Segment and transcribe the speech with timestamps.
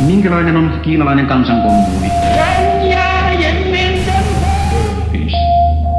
[0.00, 2.08] Minkälainen on kiinalainen kansankommuuni?
[5.12, 5.36] peace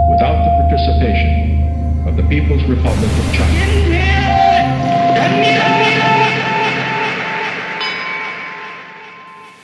[0.10, 1.30] without the participation
[2.08, 3.60] of the People's Republic of China.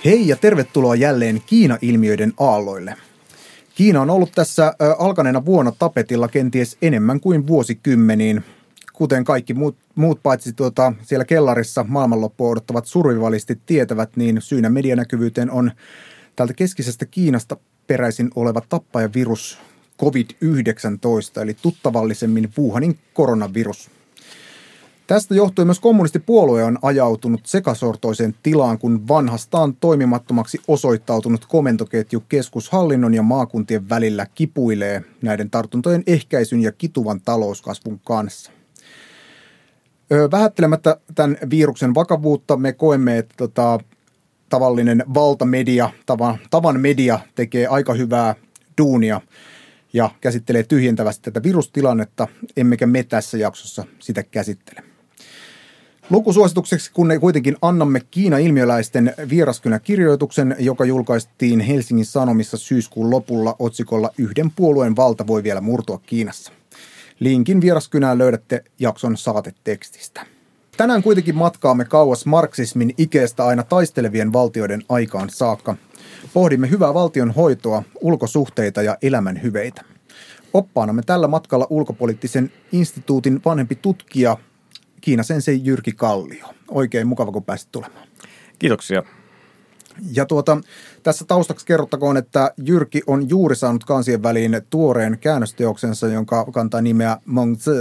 [0.05, 2.95] Hei ja tervetuloa jälleen Kiina-ilmiöiden aalloille.
[3.75, 8.43] Kiina on ollut tässä alkaneena vuonna tapetilla kenties enemmän kuin vuosikymmeniin.
[8.95, 15.51] Kuten kaikki muut, muut paitsi tuota, siellä kellarissa maailmanloppua odottavat survivalistit tietävät, niin syynä medianäkyvyyteen
[15.51, 15.71] on
[16.35, 19.57] täältä keskisestä Kiinasta peräisin oleva tappajavirus
[20.01, 23.89] COVID-19, eli tuttavallisemmin Wuhanin koronavirus.
[25.07, 33.23] Tästä johtuen myös kommunistipuolue on ajautunut sekasortoiseen tilaan, kun vanhastaan toimimattomaksi osoittautunut komentoketju keskushallinnon ja
[33.23, 38.54] maakuntien välillä kipuilee näiden tartuntojen ehkäisyn ja kituvan talouskasvun kanssa.
[40.09, 43.79] Vähättelemättä tämän viruksen vakavuutta me koemme, että tota,
[44.49, 48.35] tavallinen valtamedia, tavan, tavan media tekee aika hyvää
[48.77, 49.21] duunia
[49.93, 54.83] ja käsittelee tyhjentävästi tätä virustilannetta, emmekä me tässä jaksossa sitä käsittele.
[56.09, 64.95] Lukusuositukseksi kun kuitenkin annamme Kiina-ilmiöläisten vieraskynä-kirjoituksen, joka julkaistiin Helsingin Sanomissa syyskuun lopulla otsikolla Yhden puolueen
[64.95, 66.51] valta voi vielä murtua Kiinassa.
[67.19, 70.25] Linkin vieraskynään löydätte jakson saatetekstistä.
[70.77, 75.75] Tänään kuitenkin matkaamme kauas marksismin ikeestä aina taistelevien valtioiden aikaan saakka.
[76.33, 79.81] Pohdimme hyvää valtion hoitoa, ulkosuhteita ja elämän hyveitä.
[80.53, 84.37] Oppaanamme tällä matkalla ulkopoliittisen instituutin vanhempi tutkija
[85.01, 86.45] Kiina sensei Jyrki Kallio.
[86.71, 88.07] Oikein mukava, kun pääsit tulemaan.
[88.59, 89.03] Kiitoksia.
[90.11, 90.57] Ja tuota,
[91.03, 97.17] tässä taustaksi kerrottakoon, että Jyrki on juuri saanut kansien väliin tuoreen käännösteoksensa, jonka kantaa nimeä
[97.25, 97.71] Mongzi,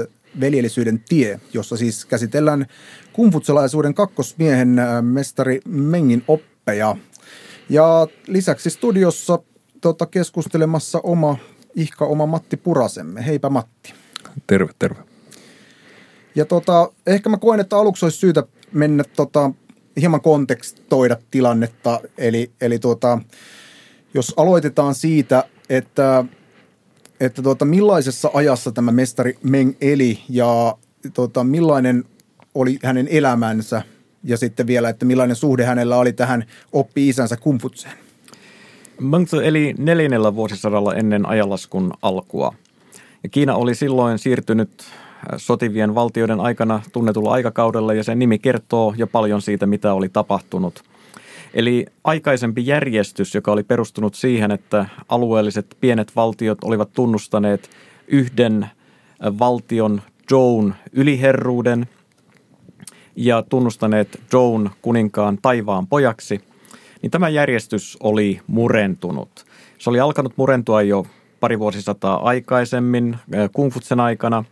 [0.41, 2.67] veljellisyyden tie, jossa siis käsitellään
[3.13, 6.97] kumfutselaisuuden kakkosmiehen äh, mestari Mengin oppeja.
[7.69, 9.39] Ja lisäksi studiossa
[9.81, 11.37] tota, keskustelemassa oma
[11.75, 13.27] ihka oma Matti Purasemme.
[13.27, 13.95] Heipä Matti.
[14.47, 15.03] Terve, terve.
[16.35, 18.43] Ja tota, ehkä mä koen, että aluksi olisi syytä
[18.73, 19.51] mennä tota,
[20.01, 22.01] hieman kontekstoida tilannetta.
[22.19, 23.19] Eli, eli tota,
[24.15, 26.25] jos aloitetaan siitä, että,
[27.21, 30.77] että tota, millaisessa ajassa tämä mestari Meng eli ja
[31.15, 32.05] tota, millainen
[32.55, 33.83] oli hänen elämänsä
[34.25, 37.95] ja sitten vielä, että millainen suhde hänellä oli tähän oppi-isänsä kumfutseen.
[39.01, 42.55] Mengzi eli neljännellä vuosisadalla ennen ajanlaskun alkua.
[43.23, 44.85] Ja Kiina oli silloin siirtynyt
[45.37, 50.83] sotivien valtioiden aikana tunnetulla aikakaudella ja sen nimi kertoo jo paljon siitä, mitä oli tapahtunut.
[51.55, 57.71] Eli aikaisempi järjestys, joka oli perustunut siihen, että alueelliset pienet valtiot olivat tunnustaneet
[58.09, 58.71] yhden äh,
[59.39, 61.87] valtion Joun yliherruuden
[63.17, 66.41] ja tunnustaneet Joun kuninkaan taivaan pojaksi,
[67.03, 69.45] niin tämä järjestys oli murentunut.
[69.79, 71.07] Se oli alkanut murentua jo
[71.41, 74.45] pari vuosisataa aikaisemmin äh, Kungfutsen aikana,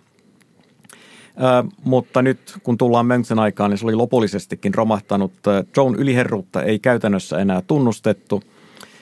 [1.37, 5.33] Ö, mutta nyt kun tullaan Mengsen aikaan, niin se oli lopullisestikin romahtanut.
[5.77, 8.43] Joan yliherruutta ei käytännössä enää tunnustettu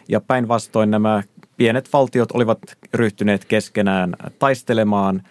[0.08, 1.22] ja päinvastoin nämä
[1.56, 2.58] pienet valtiot olivat
[2.94, 5.22] ryhtyneet keskenään taistelemaan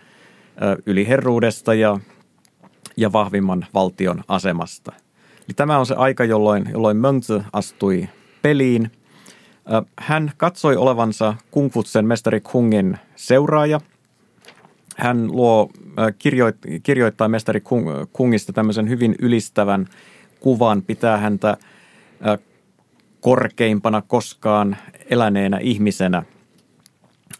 [0.85, 1.99] yliherruudesta ja,
[2.97, 4.91] ja vahvimman valtion asemasta.
[5.37, 8.09] Eli tämä on se aika, jolloin, jolloin Mengzi astui
[8.41, 8.91] peliin.
[9.99, 13.81] Hän katsoi olevansa Kungfutsen mestari Kungin seuraaja.
[14.97, 15.69] Hän luo,
[16.17, 19.87] kirjoit, kirjoittaa mestari Kung- Kungista tämmöisen hyvin ylistävän
[20.39, 21.57] kuvan, pitää häntä
[22.27, 22.37] ö,
[23.19, 24.77] korkeimpana koskaan
[25.09, 26.23] eläneenä ihmisenä.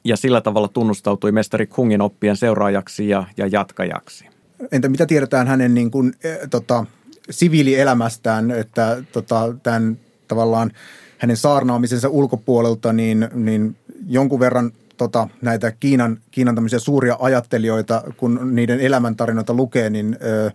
[0.03, 4.25] Ja sillä tavalla tunnustautui mestari Kungin oppien seuraajaksi ja, ja jatkajaksi.
[4.72, 6.86] Entä mitä tiedetään hänen niin kuin, eh, tota,
[7.30, 10.72] siviilielämästään, että tota, tämän tavallaan
[11.18, 13.75] hänen saarnaamisensa ulkopuolelta, niin, niin
[14.08, 20.52] jonkun verran tota, näitä Kiinan, Kiinan tämmöisiä suuria ajattelijoita, kun niiden elämäntarinoita lukee, niin ö,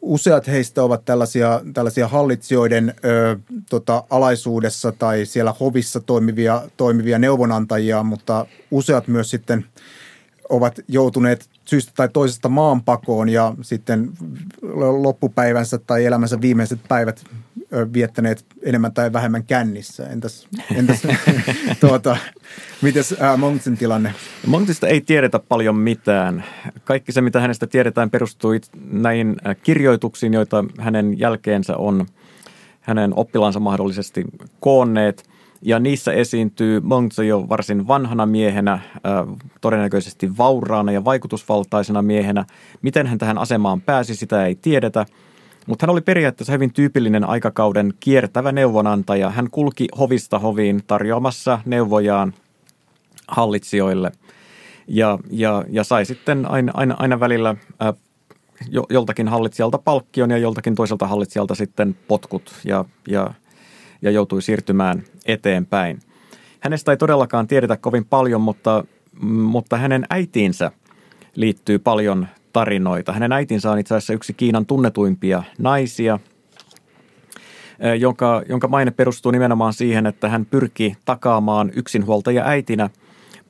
[0.00, 3.38] useat heistä ovat tällaisia, tällaisia hallitsijoiden ö,
[3.70, 9.64] tota, alaisuudessa tai siellä hovissa toimivia, toimivia neuvonantajia, mutta useat myös sitten
[10.48, 14.10] ovat joutuneet syystä tai toisesta maanpakoon ja sitten
[15.00, 17.24] loppupäivänsä tai elämänsä viimeiset päivät
[17.92, 20.06] viettäneet enemmän tai vähemmän kännissä.
[20.06, 21.02] Entäs, entäs
[21.80, 22.16] tuota,
[22.82, 24.14] mites ää, Monksin tilanne?
[24.46, 26.44] Montista ei tiedetä paljon mitään.
[26.84, 28.52] Kaikki se, mitä hänestä tiedetään, perustuu
[28.90, 32.06] näihin kirjoituksiin, joita hänen jälkeensä on
[32.80, 34.24] hänen oppilaansa mahdollisesti
[34.60, 35.31] koonneet.
[35.62, 38.78] Ja niissä esiintyy Montse jo varsin vanhana miehenä,
[39.60, 42.44] todennäköisesti vauraana ja vaikutusvaltaisena miehenä.
[42.82, 45.06] Miten hän tähän asemaan pääsi, sitä ei tiedetä.
[45.66, 49.30] Mutta hän oli periaatteessa hyvin tyypillinen aikakauden kiertävä neuvonantaja.
[49.30, 52.34] Hän kulki hovista hoviin tarjoamassa neuvojaan
[53.28, 54.12] hallitsijoille
[54.88, 57.56] ja, ja, ja sai sitten aina, aina, aina välillä
[58.90, 63.34] joltakin hallitsijalta palkkion ja joltakin toiselta hallitsijalta sitten potkut ja, ja,
[64.02, 66.00] ja joutui siirtymään eteenpäin.
[66.60, 68.84] Hänestä ei todellakaan tiedetä kovin paljon, mutta,
[69.22, 70.70] mutta hänen äitiinsä
[71.34, 73.12] liittyy paljon tarinoita.
[73.12, 76.18] Hänen äitinsä on itse asiassa yksi Kiinan tunnetuimpia naisia,
[77.98, 82.90] jonka, jonka maine perustuu nimenomaan siihen, että hän pyrki takaamaan yksinhuoltaja äitinä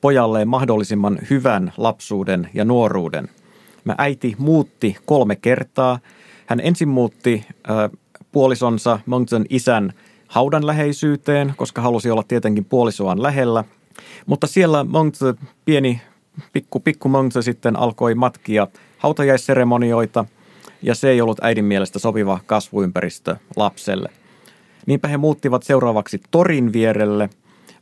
[0.01, 3.29] pojalleen mahdollisimman hyvän lapsuuden ja nuoruuden.
[3.85, 5.99] Mä äiti muutti kolme kertaa.
[6.47, 7.91] Hän ensin muutti äh,
[8.33, 9.93] puolisonsa Mengzhen isän
[10.33, 13.65] haudan läheisyyteen, koska halusi olla tietenkin puolisoaan lähellä.
[14.27, 15.25] Mutta siellä Mengzi,
[15.65, 16.01] pieni
[16.53, 18.67] pikku, pikku Mengzi sitten alkoi matkia
[18.99, 20.25] hautajaisseremonioita
[20.83, 24.09] ja se ei ollut äidin mielestä sopiva kasvuympäristö lapselle.
[24.87, 27.31] Niinpä he muuttivat seuraavaksi torin vierelle,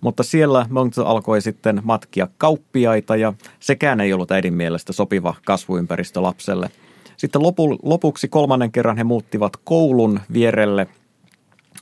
[0.00, 6.22] mutta siellä Mengzi alkoi sitten matkia kauppiaita ja sekään ei ollut äidin mielestä sopiva kasvuympäristö
[6.22, 6.70] lapselle.
[7.16, 10.86] Sitten lopu, lopuksi kolmannen kerran he muuttivat koulun vierelle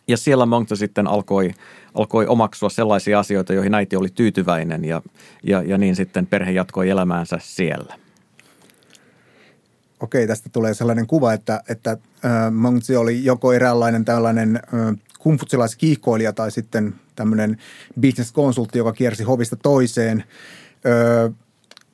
[0.09, 1.51] ja siellä Mengzi sitten alkoi,
[1.95, 5.03] alkoi omaksua sellaisia asioita, joihin äiti oli tyytyväinen ja,
[5.43, 7.95] ja, ja niin sitten perhe jatkoi elämäänsä siellä
[10.01, 16.51] okei, tästä tulee sellainen kuva, että, että äh, oli joko eräänlainen tällainen äh, kumfutsilaiskiihkoilija tai
[16.51, 17.57] sitten tämmöinen
[18.01, 20.25] bisneskonsultti, joka kiersi hovista toiseen.
[20.87, 21.31] Ö,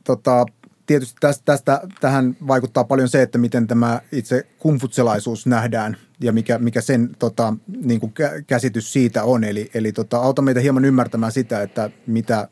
[0.04, 0.46] tota,
[0.86, 6.58] tietysti tästä, tästä, tähän vaikuttaa paljon se, että miten tämä itse kumfutselaisuus nähdään ja mikä,
[6.58, 7.54] mikä sen tota,
[7.84, 8.12] niin kuin
[8.46, 9.44] käsitys siitä on.
[9.44, 12.48] Eli, eli tota, auta meitä hieman ymmärtämään sitä, että mitä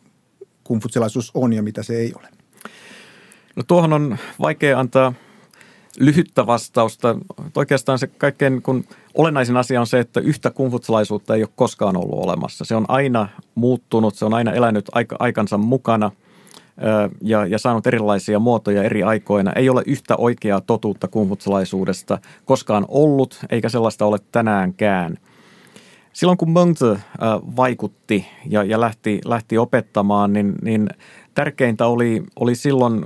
[0.64, 2.28] kumfutselaisuus on ja mitä se ei ole.
[3.56, 5.12] No tuohon on vaikea antaa
[5.98, 7.16] lyhyttä vastausta.
[7.56, 8.84] Oikeastaan se kaikkein kun
[9.14, 12.64] olennaisin asia on se, että yhtä kumfutsalaisuutta ei ole koskaan ollut olemassa.
[12.64, 16.10] Se on aina muuttunut, se on aina elänyt aika, aikansa mukana
[17.20, 19.52] ja, ja saanut erilaisia muotoja eri aikoina.
[19.52, 25.19] Ei ole yhtä oikeaa totuutta kumfutsalaisuudesta koskaan ollut, eikä sellaista ole tänäänkään.
[26.12, 26.84] Silloin kun Mengzi
[27.56, 30.88] vaikutti ja, ja lähti, lähti opettamaan, niin, niin
[31.34, 33.04] tärkeintä oli, oli silloin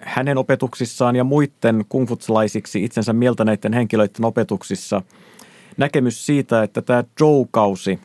[0.00, 5.02] hänen opetuksissaan ja muiden kungfutsalaisiksi itsensä mieltäneiden henkilöiden opetuksissa
[5.76, 7.98] näkemys siitä, että tämä Zhou-kausi,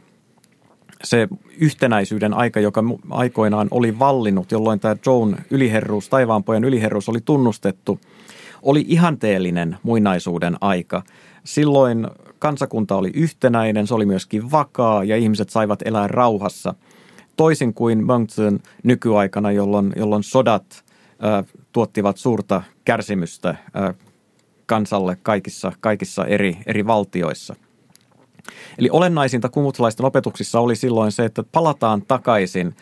[1.03, 7.99] se yhtenäisyyden aika, joka aikoinaan oli vallinnut, jolloin tämä Zhoun yliherruus, taivaanpojan yliherruus oli tunnustettu,
[8.61, 11.03] oli ihanteellinen muinaisuuden aika.
[11.43, 12.07] Silloin
[12.39, 16.73] kansakunta oli yhtenäinen, se oli myöskin vakaa ja ihmiset saivat elää rauhassa.
[17.37, 20.65] Toisin kuin Mengzhen nykyaikana, jolloin, jolloin sodat–
[21.73, 23.55] tuottivat suurta kärsimystä
[24.65, 27.55] kansalle kaikissa, kaikissa eri, eri valtioissa.
[28.77, 32.75] Eli olennaisinta kumutlaisten opetuksissa oli silloin se, että palataan takaisin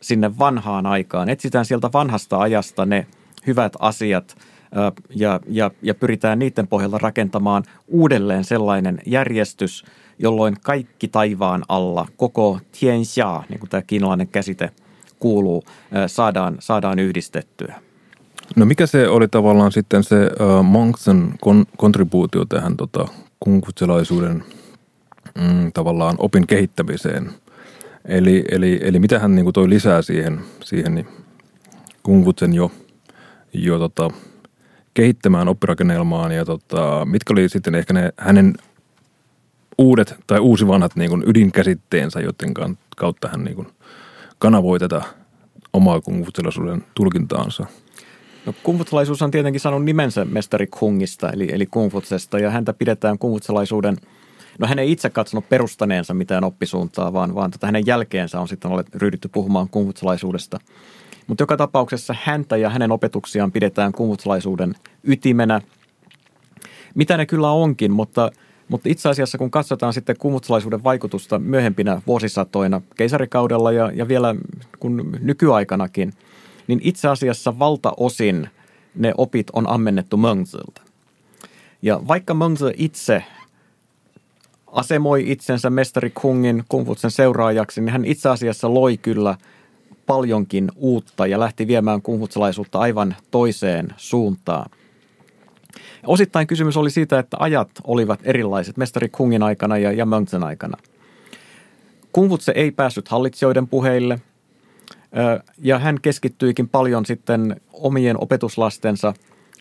[0.00, 1.28] sinne vanhaan aikaan.
[1.28, 3.06] Etsitään sieltä vanhasta ajasta ne
[3.46, 4.36] hyvät asiat
[5.14, 9.84] ja, ja, ja pyritään niiden pohjalta rakentamaan uudelleen sellainen järjestys,
[10.18, 14.70] jolloin kaikki taivaan alla, koko tianxia, niin kuin tämä kiinalainen käsite–
[15.20, 15.64] kuuluu,
[16.06, 17.74] saadaan, saadaan yhdistettyä.
[18.56, 23.08] No mikä se oli tavallaan sitten se uh, Monksen kon, kontribuutio tähän tota,
[23.40, 24.44] kunkutselaisuuden
[25.38, 27.30] mm, tavallaan opin kehittämiseen?
[28.04, 31.06] Eli, eli, eli mitä hän niin toi lisää siihen, siihen niin
[32.02, 32.72] kunkutsen jo,
[33.52, 34.10] jo tota,
[34.94, 38.54] kehittämään oppirakennelmaan ja tota, mitkä oli sitten ehkä ne hänen
[39.78, 43.66] uudet tai uusi vanhat niin kuin ydinkäsitteensä, joiden kautta hän niin kuin–
[44.40, 45.02] kanavoi tätä
[45.72, 47.66] omaa kungfutsalaisuuden tulkintaansa?
[48.46, 53.96] No, kungfutsalaisuus on tietenkin saanut nimensä mestari Kungista, eli, eli kungfutsesta, ja häntä pidetään kungfutsalaisuuden
[54.58, 58.70] No hän ei itse katsonut perustaneensa mitään oppisuuntaa, vaan, vaan tätä hänen jälkeensä on sitten
[58.70, 60.58] olet ryhdytty puhumaan kungfutsalaisuudesta.
[61.26, 65.60] Mutta joka tapauksessa häntä ja hänen opetuksiaan pidetään kungfutsalaisuuden ytimenä.
[66.94, 68.30] Mitä ne kyllä onkin, mutta–
[68.70, 74.34] mutta itse asiassa kun katsotaan sitten kumutsalaisuuden vaikutusta myöhempinä vuosisatoina keisarikaudella ja, ja vielä
[74.78, 76.12] kun nykyaikanakin,
[76.66, 78.48] niin itse asiassa valtaosin
[78.94, 80.82] ne opit on ammennettu Mengziltä.
[81.82, 83.24] Ja vaikka Mengzi itse
[84.72, 89.36] asemoi itsensä mestari Kungin kungfutsen seuraajaksi, niin hän itse asiassa loi kyllä
[90.06, 94.70] paljonkin uutta ja lähti viemään kungfutsalaisuutta aivan toiseen suuntaan.
[96.06, 100.06] Osittain kysymys oli siitä, että ajat olivat erilaiset mestari Kungin aikana ja, ja
[100.44, 100.76] aikana.
[102.12, 104.20] Kungfutse ei päässyt hallitsijoiden puheille
[105.58, 109.14] ja hän keskittyikin paljon sitten omien opetuslastensa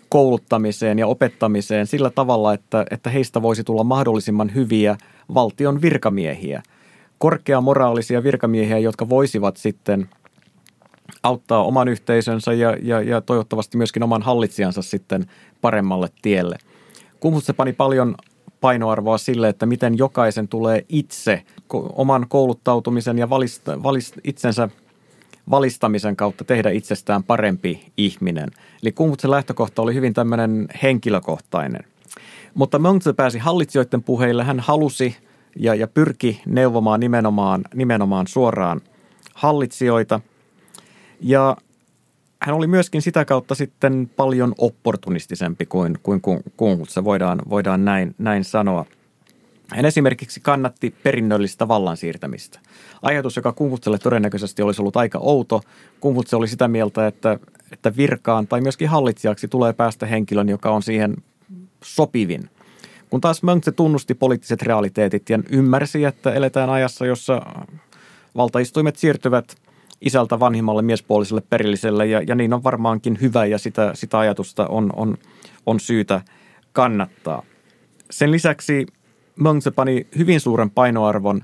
[0.09, 4.97] kouluttamiseen ja opettamiseen sillä tavalla, että, että heistä voisi tulla mahdollisimman hyviä
[5.33, 6.63] valtion virkamiehiä,
[7.17, 10.09] korkeamoraalisia virkamiehiä, jotka voisivat sitten
[11.23, 15.25] auttaa oman yhteisönsä ja, ja, ja toivottavasti myöskin oman hallitsijansa sitten
[15.61, 16.57] paremmalle tielle.
[17.43, 18.15] se pani paljon
[18.61, 21.43] painoarvoa sille, että miten jokaisen tulee itse
[21.93, 24.69] oman kouluttautumisen ja valista, valist, itsensä
[25.49, 28.49] valistamisen kautta tehdä itsestään parempi ihminen.
[28.83, 31.83] Eli Kungfutsen lähtökohta oli hyvin tämmöinen henkilökohtainen.
[32.53, 34.43] Mutta Mengzi pääsi hallitsijoiden puheille.
[34.43, 35.17] Hän halusi
[35.55, 38.81] ja, ja pyrki neuvomaan nimenomaan, nimenomaan suoraan
[39.33, 40.19] hallitsijoita.
[41.21, 41.57] Ja
[42.41, 46.21] hän oli myöskin sitä kautta sitten paljon opportunistisempi kuin, kuin
[46.57, 48.86] Kungfutse, voidaan, voidaan näin, näin sanoa.
[49.75, 52.59] Hän esimerkiksi kannatti perinnöllistä vallan siirtämistä.
[53.01, 55.62] Ajatus, joka Kungfutselle todennäköisesti olisi ollut aika outo.
[56.00, 57.39] Kungfutse oli sitä mieltä, että,
[57.71, 61.15] että virkaan tai myöskin hallitsijaksi tulee päästä henkilön, joka on siihen
[61.83, 62.49] sopivin.
[63.09, 67.41] Kun taas Mönkse tunnusti poliittiset realiteetit ja ymmärsi, että eletään ajassa, jossa
[68.35, 69.55] valtaistuimet siirtyvät
[70.01, 74.93] isältä vanhimmalle miespuoliselle perilliselle ja, ja niin on varmaankin hyvä ja sitä, sitä ajatusta on,
[74.95, 75.17] on,
[75.65, 76.21] on syytä
[76.73, 77.43] kannattaa.
[78.11, 78.88] Sen lisäksi
[79.35, 81.41] Mönkse pani hyvin suuren painoarvon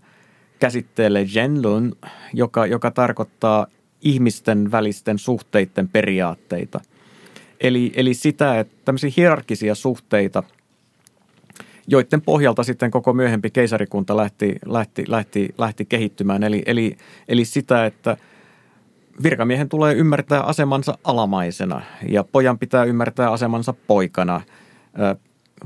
[0.60, 1.96] käsitteelle Zhenlun,
[2.34, 3.68] joka, joka tarkoittaa
[4.06, 6.80] ihmisten välisten suhteiden periaatteita.
[7.62, 10.44] Eli, eli sitä, että tämmöisiä hierarkisia suhteita,
[11.88, 16.44] joiden pohjalta sitten koko myöhempi keisarikunta lähti, lähti, lähti, lähti kehittymään.
[16.44, 16.98] Eli, eli,
[17.28, 18.18] eli sitä, että
[19.24, 24.42] virkamiehen tulee ymmärtää asemansa alamaisena ja pojan pitää ymmärtää asemansa poikana.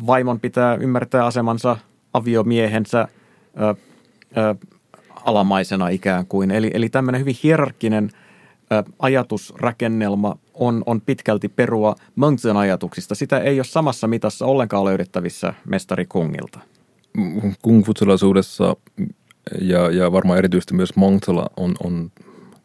[0.08, 1.78] Vaimon pitää ymmärtää asemansa
[2.14, 3.08] aviomiehensä
[5.26, 6.52] alamaisena ikään kuin.
[6.52, 8.12] Eli, eli tämmöinen hyvin hierarkkinen
[9.00, 13.16] ajatusrakennelma on, on pitkälti perua Mengzen ajatuksista.
[13.16, 16.60] Sitä ei ole samassa mitassa ollenkaan löydettävissä mestari Kungilta.
[17.62, 18.76] Kungfutsalaisuudessa
[19.62, 22.12] ja, ja varmaan erityisesti myös Mongzella on, on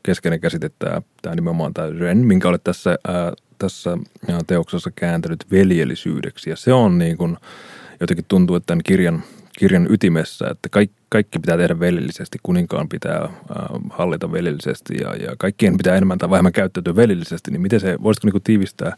[0.03, 3.99] keskeinen käsite tämä, tämä nimenomaan tämä Ren, minkä olet tässä, ää, tässä
[4.47, 6.51] teoksessa kääntänyt veljellisyydeksi.
[6.51, 7.37] Ja se on niin kuin,
[8.01, 9.23] jotenkin tuntuu, että tämän kirjan,
[9.59, 13.31] kirjan ytimessä, että kaikki, kaikki pitää tehdä velillisesti, kuninkaan pitää äh,
[13.91, 18.29] hallita velillisesti ja, ja kaikkien pitää enemmän tai vähemmän käyttäytyä velillisesti, niin miten se, voisitko
[18.29, 18.97] niin tiivistää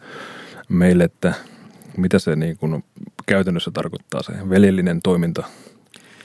[0.68, 1.34] meille, että
[1.96, 2.84] mitä se niin kuin
[3.26, 5.44] käytännössä tarkoittaa se veljellinen toiminta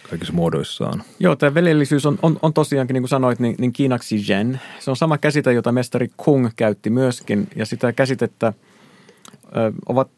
[0.10, 1.04] kaikissa muodoissaan.
[1.20, 4.62] Joo, tämä veljellisyys on, on, on tosiaankin, niin kuin sanoit, niin, niin kiinaksi zhen.
[4.80, 8.54] Se on sama käsite, jota mestari Kung käytti myöskin, ja sitä käsitettä
[9.56, 10.10] ö, ovat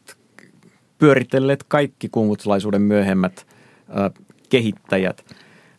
[0.98, 3.46] pyöritelleet kaikki kungutsalaisuuden myöhemmät
[4.48, 5.24] kehittäjät.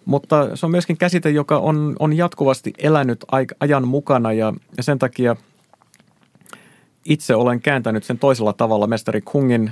[0.06, 3.26] Mutta se on myöskin käsite, joka on, on jatkuvasti elänyt
[3.60, 5.36] ajan mukana ja, ja sen takia
[7.06, 9.72] itse olen kääntänyt sen toisella tavalla mestari Kungin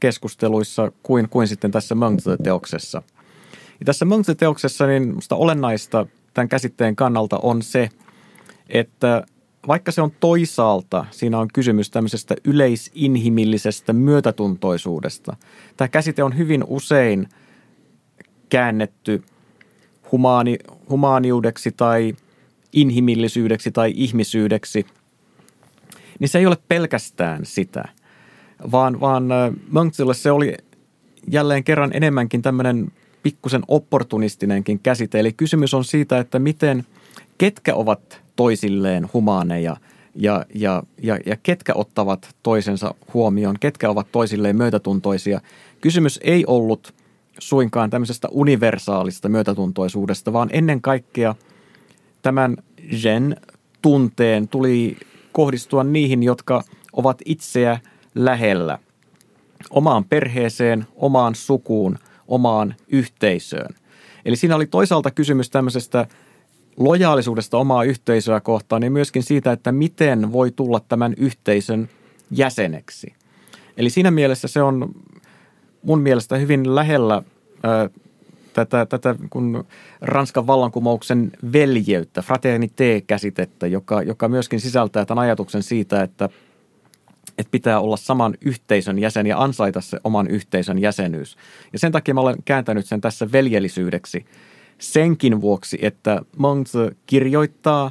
[0.00, 3.02] keskusteluissa kuin, kuin sitten tässä Mengzi-teoksessa.
[3.80, 7.88] Ja tässä Mengzi-teoksessa niin musta olennaista tämän käsitteen kannalta on se,
[8.68, 9.24] että
[9.68, 15.36] vaikka se on toisaalta, siinä on kysymys tämmöisestä yleisinhimillisestä myötätuntoisuudesta.
[15.76, 17.28] Tämä käsite on hyvin usein
[18.50, 19.22] käännetty
[20.12, 22.14] humaani, humaaniudeksi tai
[22.72, 24.86] inhimillisyydeksi tai ihmisyydeksi,
[26.18, 27.84] niin se ei ole pelkästään sitä,
[28.72, 29.24] vaan, vaan
[29.70, 30.54] Mönksille se oli
[31.30, 32.92] jälleen kerran enemmänkin tämmöinen
[33.22, 35.20] pikkusen opportunistinenkin käsite.
[35.20, 36.86] Eli kysymys on siitä, että miten,
[37.38, 39.76] ketkä ovat toisilleen humaaneja
[40.14, 45.40] ja, ja, ja, ja ketkä ottavat toisensa huomioon, ketkä ovat toisilleen myötätuntoisia.
[45.80, 46.94] Kysymys ei ollut
[47.40, 51.34] suinkaan tämmöisestä universaalista myötätuntoisuudesta, vaan ennen kaikkea
[52.22, 52.56] tämän
[53.02, 53.36] gen
[53.82, 54.96] tunteen tuli
[55.32, 57.80] kohdistua niihin, jotka ovat itseä
[58.14, 58.78] lähellä
[59.70, 63.74] omaan perheeseen, omaan sukuun, omaan yhteisöön.
[64.24, 66.06] Eli siinä oli toisaalta kysymys tämmöisestä
[66.76, 71.88] lojaalisuudesta omaa yhteisöä kohtaan, niin myöskin siitä, että miten voi tulla tämän yhteisön
[72.30, 73.12] jäseneksi.
[73.76, 74.90] Eli siinä mielessä se on
[75.82, 77.22] mun mielestä hyvin lähellä
[77.62, 77.90] ää,
[78.52, 79.64] tätä, tätä kun
[80.00, 86.28] Ranskan vallankumouksen veljeyttä, fraternité-käsitettä, joka, joka myöskin sisältää tämän ajatuksen siitä, että,
[87.38, 91.36] että pitää olla saman yhteisön jäsen ja ansaita se oman yhteisön jäsenyys.
[91.72, 94.26] Ja sen takia mä olen kääntänyt sen tässä veljellisyydeksi–
[94.80, 97.90] senkin vuoksi, että Monze kirjoittaa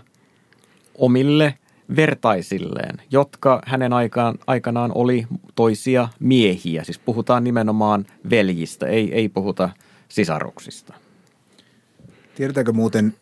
[0.95, 1.57] omille
[1.95, 6.83] vertaisilleen, jotka hänen aikaan, aikanaan oli toisia miehiä.
[6.83, 9.69] Siis puhutaan nimenomaan veljistä, ei, ei puhuta
[10.09, 10.93] sisaruksista.
[12.35, 13.13] Tiedetäänkö muuten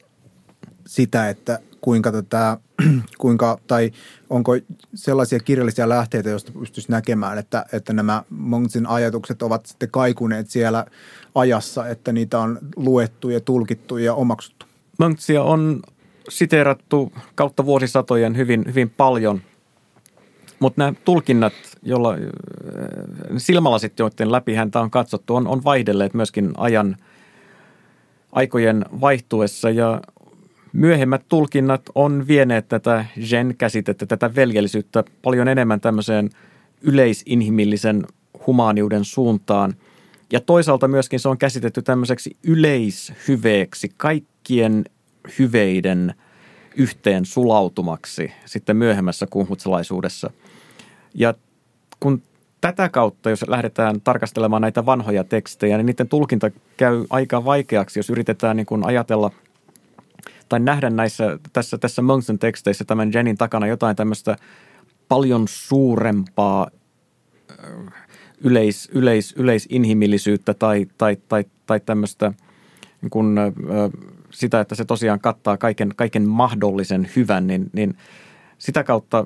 [0.85, 2.57] sitä, että kuinka tätä,
[3.17, 3.91] kuinka, tai
[4.29, 4.51] onko
[4.95, 10.85] sellaisia kirjallisia lähteitä, joista pystyisi näkemään, että, että nämä Mongsin ajatukset ovat sitten kaikuneet siellä
[11.35, 14.65] ajassa, että niitä on luettu ja tulkittu ja omaksuttu?
[14.99, 15.81] Monksia on
[16.29, 19.41] siteerattu kautta vuosisatojen hyvin, hyvin paljon,
[20.59, 21.53] mutta nämä tulkinnat,
[21.83, 22.15] jolla
[23.37, 26.97] silmälasit, joiden läpi häntä on katsottu, on, on vaihdelleet myöskin ajan
[28.31, 30.01] aikojen vaihtuessa ja
[30.73, 36.29] myöhemmät tulkinnat on vieneet tätä gen-käsitettä, tätä veljellisyyttä paljon enemmän tämmöiseen
[36.81, 38.05] yleisinhimillisen
[38.47, 39.73] humaaniuden suuntaan.
[40.31, 44.85] Ja toisaalta myöskin se on käsitetty tämmöiseksi yleishyveeksi, kaikkien
[45.39, 46.13] hyveiden
[46.75, 50.29] yhteen sulautumaksi sitten myöhemmässä kunhutsalaisuudessa.
[51.13, 51.33] Ja
[51.99, 52.21] kun
[52.61, 58.09] tätä kautta, jos lähdetään tarkastelemaan näitä vanhoja tekstejä, niin niiden tulkinta käy aika vaikeaksi, jos
[58.09, 59.31] yritetään niin kuin ajatella–
[60.49, 64.35] tai nähdä näissä, tässä, tässä Monksen teksteissä tämän Jenin takana jotain tämmöistä
[65.07, 66.67] paljon suurempaa
[68.41, 72.33] yleis, yleis, yleisinhimillisyyttä tai, tai, tai, tai tämmöistä
[73.01, 73.35] niin kuin,
[74.39, 77.97] sitä, että se tosiaan kattaa kaiken, kaiken mahdollisen hyvän, niin, niin
[78.57, 79.25] sitä kautta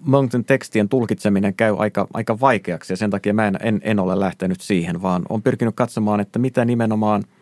[0.00, 4.20] Monksen tekstien tulkitseminen käy aika, aika vaikeaksi ja sen takia mä en, en, en ole
[4.20, 7.24] lähtenyt siihen, vaan on pyrkinyt katsomaan, että mitä nimenomaan–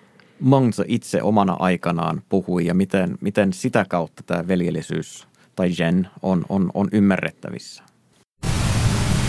[0.43, 5.27] Mangsa itse omana aikanaan puhui ja miten, miten sitä kautta tämä veljellisyys
[5.57, 7.83] tai gen on, on, on ymmärrettävissä.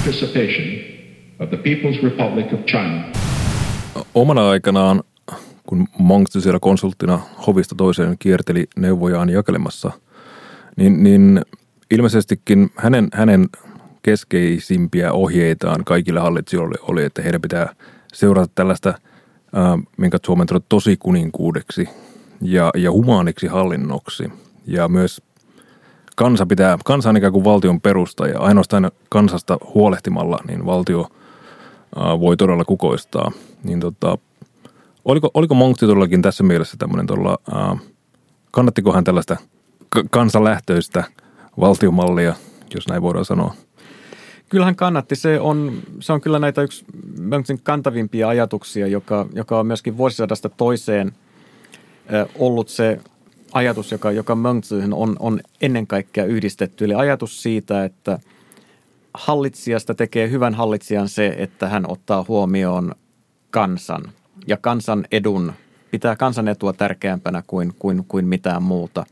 [0.06, 0.68] Participation
[1.40, 3.04] of the People's Republic of China.
[4.16, 5.04] Omana aikanaan,
[5.68, 9.92] kun Mangsa siellä konsulttina hovista toiseen kierteli neuvojaan jakelemassa,
[10.76, 11.42] niin, niin
[11.92, 13.50] ilmeisestikin hänen, hänen
[14.02, 17.76] keskeisimpiä ohjeitaan kaikille hallitsijoille oli, että heidän pitää
[18.14, 18.94] seurata tällaista–
[19.98, 21.90] minkä Suomen tosi kuninkuudeksi
[22.42, 24.32] ja, ja humaaniksi hallinnoksi.
[24.68, 25.22] Ja myös
[26.16, 31.08] kansa pitää, kansa on ikään kuin valtion perusta ja ainoastaan kansasta huolehtimalla, niin valtio
[31.96, 33.32] ää, voi todella kukoistaa.
[33.64, 34.18] Niin tota,
[35.06, 37.78] oliko, oliko Monkti todellakin tässä mielessä tämmöinen todella, ää,
[38.52, 39.38] kannattikohan tällaista
[40.12, 41.04] kansanlähtöistä
[41.60, 42.34] valtiomallia,
[42.76, 43.54] jos näin voidaan sanoa?
[44.50, 45.16] Kyllähän kannatti.
[45.16, 46.86] Se on, se on kyllä näitä yksi
[47.20, 51.12] Mönksin kantavimpia ajatuksia, joka, joka on myöskin vuosisadasta toiseen
[52.40, 53.00] ollut se
[53.54, 56.86] ajatus, joka, joka Mönksyyn on, on ennen kaikkea yhdistetty.
[56.86, 58.20] Eli ajatus siitä, että
[59.14, 62.96] hallitsijasta tekee hyvän hallitsijan se, että hän ottaa huomioon
[63.50, 64.04] kansan
[64.48, 65.54] ja kansan edun,
[65.92, 69.06] pitää kansan etua tärkeämpänä kuin, kuin, kuin mitään muuta.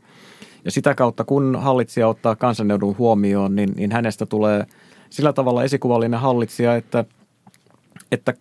[0.64, 4.66] Ja sitä kautta, kun hallitsija ottaa kansanedun huomioon, niin, niin hänestä tulee–
[5.12, 7.04] sillä tavalla esikuvallinen hallitsija, että,
[8.12, 8.34] että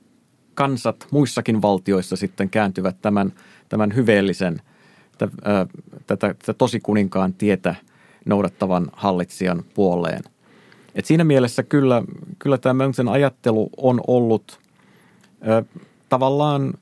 [0.54, 3.34] kansat muissakin valtioissa sitten kääntyvät tämän,
[3.70, 4.62] tämän hyveellisen,
[5.18, 5.34] tätä,
[6.08, 7.76] tätä, tätä tosikuninkaan tietä
[8.26, 10.22] noudattavan hallitsijan puoleen.
[10.96, 12.04] Et siinä mielessä kyllä,
[12.40, 14.60] kyllä tämä Mönksen ajattelu on ollut
[16.12, 16.74] tavallaan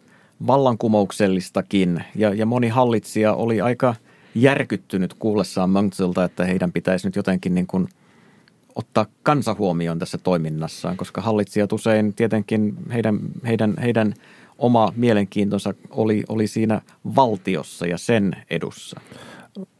[0.47, 3.95] vallankumouksellistakin ja, ja moni hallitsija oli aika
[4.35, 7.87] järkyttynyt kuullessaan Mönkseltä, että heidän pitäisi nyt jotenkin niin kuin–
[8.79, 14.13] ottaa kansa huomioon tässä toiminnassaan, koska hallitsijat usein tietenkin heidän, heidän, heidän
[14.57, 16.81] oma mielenkiintonsa oli, oli siinä
[17.15, 19.01] valtiossa ja sen edussa.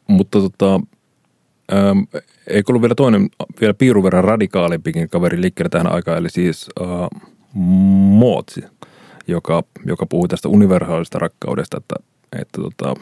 [0.07, 0.81] Mutta tota,
[1.73, 1.99] ähm,
[2.47, 3.29] eikö ollut vielä toinen,
[3.61, 6.87] vielä piirun verran radikaalimpikin kaveri liikkeelle tähän aikaan, eli siis äh,
[7.53, 8.63] Mootsi,
[9.29, 11.95] joka, joka puhui tästä universaalista rakkaudesta, että,
[12.39, 12.95] että, tota,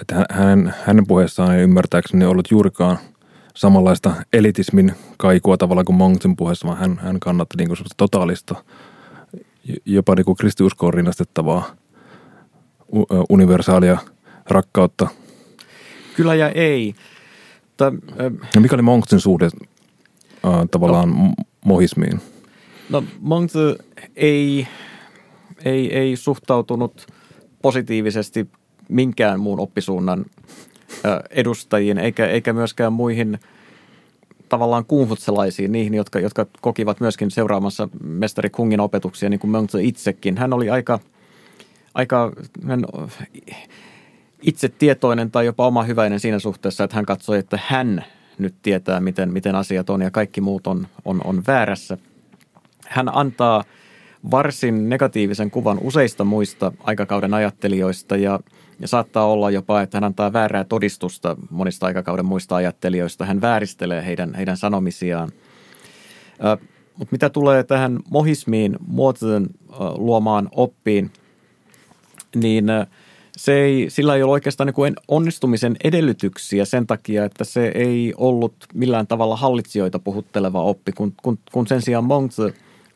[0.00, 2.98] että hänen, hänen puheessaan ei ymmärtääkseni ollut juurikaan–
[3.56, 8.54] samanlaista elitismin kaikua tavalla kuin Monksin puheessa, vaan hän, hän kannatti niin kuin totaalista,
[9.84, 11.76] jopa niin kuin kristiuskoon rinnastettavaa
[13.28, 13.98] universaalia
[14.50, 15.08] rakkautta.
[16.16, 16.94] Kyllä ja ei.
[17.76, 21.32] Ta, äh, ja mikä oli Monksin suhde äh, tavallaan no,
[21.64, 22.20] mohismiin?
[22.90, 23.54] No Monks
[24.16, 24.66] ei,
[25.64, 27.06] ei, ei suhtautunut
[27.62, 28.48] positiivisesti
[28.88, 30.24] minkään muun oppisuunnan
[31.30, 33.38] edustajiin, eikä, eikä myöskään muihin
[34.48, 40.38] tavallaan kuunhutselaisiin, niihin, jotka, jotka kokivat myöskin seuraamassa mestari Kungin opetuksia, niin kuin Mönchse itsekin.
[40.38, 40.98] Hän oli aika,
[41.94, 42.32] aika
[42.66, 42.84] hän
[44.42, 48.04] itse tietoinen tai jopa oma hyväinen siinä suhteessa, että hän katsoi, että hän
[48.38, 51.98] nyt tietää, miten, miten asiat on ja kaikki muut on, on, on väärässä.
[52.88, 53.64] Hän antaa
[54.30, 58.40] varsin negatiivisen kuvan useista muista aikakauden ajattelijoista ja–
[58.80, 63.24] ja saattaa olla jopa, että hän antaa väärää todistusta monista aikakauden muista ajattelijoista.
[63.24, 65.32] Hän vääristelee heidän, heidän sanomisiaan.
[66.96, 69.46] Mutta mitä tulee tähän mohismiin, muotojen
[69.96, 71.10] luomaan oppiin,
[72.34, 72.66] niin
[73.36, 78.54] se ei, sillä ei ole oikeastaan niin onnistumisen edellytyksiä sen takia, että se ei ollut
[78.74, 82.36] millään tavalla hallitsijoita puhutteleva oppi, kun, kun, kun sen sijaan Monks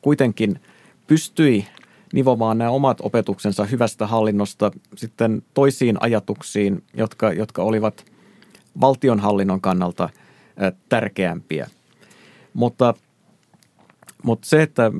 [0.03, 0.61] kuitenkin
[1.07, 1.67] pystyi
[2.13, 8.05] nivomaan nämä omat opetuksensa hyvästä hallinnosta sitten toisiin ajatuksiin, jotka, jotka olivat
[8.81, 10.09] valtionhallinnon kannalta
[10.89, 11.71] tärkeämpiä.
[12.55, 12.95] Mutta,
[14.23, 14.93] mutta se, että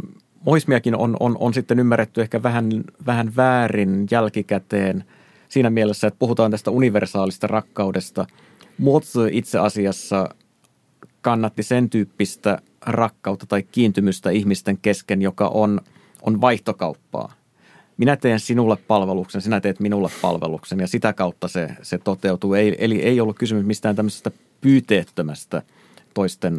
[0.47, 2.71] moismiakin on, on, on sitten ymmärretty ehkä vähän,
[3.07, 5.05] vähän väärin jälkikäteen
[5.49, 8.27] siinä mielessä, että puhutaan tästä universaalista rakkaudesta.
[8.79, 10.29] Motsu itse asiassa
[11.21, 15.81] kannatti sen tyyppistä rakkautta tai kiintymystä ihmisten kesken, joka on,
[16.23, 17.35] on vaihtokauppaa.
[17.97, 22.55] Minä teen sinulle palveluksen, sinä teet minulle palveluksen ja sitä kautta se, se toteutuu.
[22.55, 25.63] Ei, eli ei ollut kysymys mistään tämmöisestä pyyteettömästä
[26.15, 26.55] toisten,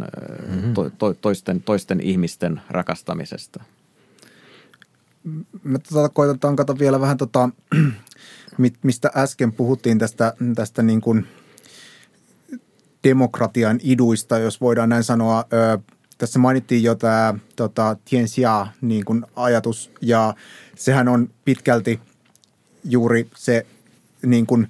[0.48, 0.74] mm-hmm.
[0.74, 3.64] to, to, toisten, toisten ihmisten rakastamisesta.
[5.64, 7.50] Mä tota, koitan tankata vielä vähän tota,
[8.84, 11.28] mistä äsken puhuttiin tästä, tästä niin kuin
[13.04, 15.46] demokratian iduista, jos voidaan näin sanoa.
[16.22, 20.34] Tässä mainittiin jo tämä tota, tiensia niin kuin ajatus ja
[20.76, 22.00] sehän on pitkälti
[22.84, 23.66] juuri se
[24.26, 24.68] niin kuin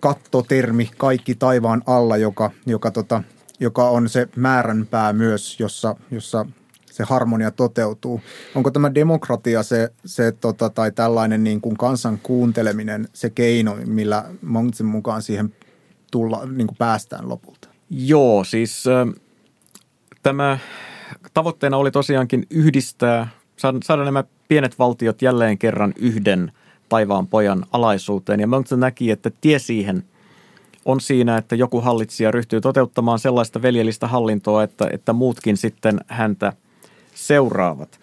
[0.00, 3.22] kattotermi kaikki taivaan alla, joka, joka, tota,
[3.60, 6.46] joka on se määränpää myös, jossa, jossa
[6.90, 8.20] se harmonia toteutuu.
[8.54, 14.24] Onko tämä demokratia se, se tota, tai tällainen niin kuin kansan kuunteleminen se keino, millä
[14.42, 15.54] Monksin mukaan siihen
[16.10, 17.68] tulla, niin kuin päästään lopulta?
[17.90, 19.25] Joo, siis äh,
[20.26, 20.58] tämä
[21.34, 26.52] tavoitteena oli tosiaankin yhdistää, saada, nämä pienet valtiot jälleen kerran yhden
[26.88, 28.40] taivaan pojan alaisuuteen.
[28.40, 30.04] Ja Monkton näki, että tie siihen
[30.84, 36.52] on siinä, että joku hallitsija ryhtyy toteuttamaan sellaista veljellistä hallintoa, että, että muutkin sitten häntä–
[37.14, 38.00] seuraavat.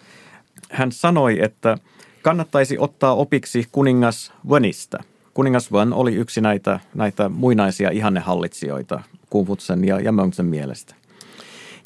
[0.70, 1.78] Hän sanoi, että
[2.22, 4.98] kannattaisi ottaa opiksi kuningas Wenistä.
[5.34, 10.94] Kuningas Wen oli yksi näitä, näitä muinaisia ihannehallitsijoita Kuvutsen ja, ja Mönksen mielestä.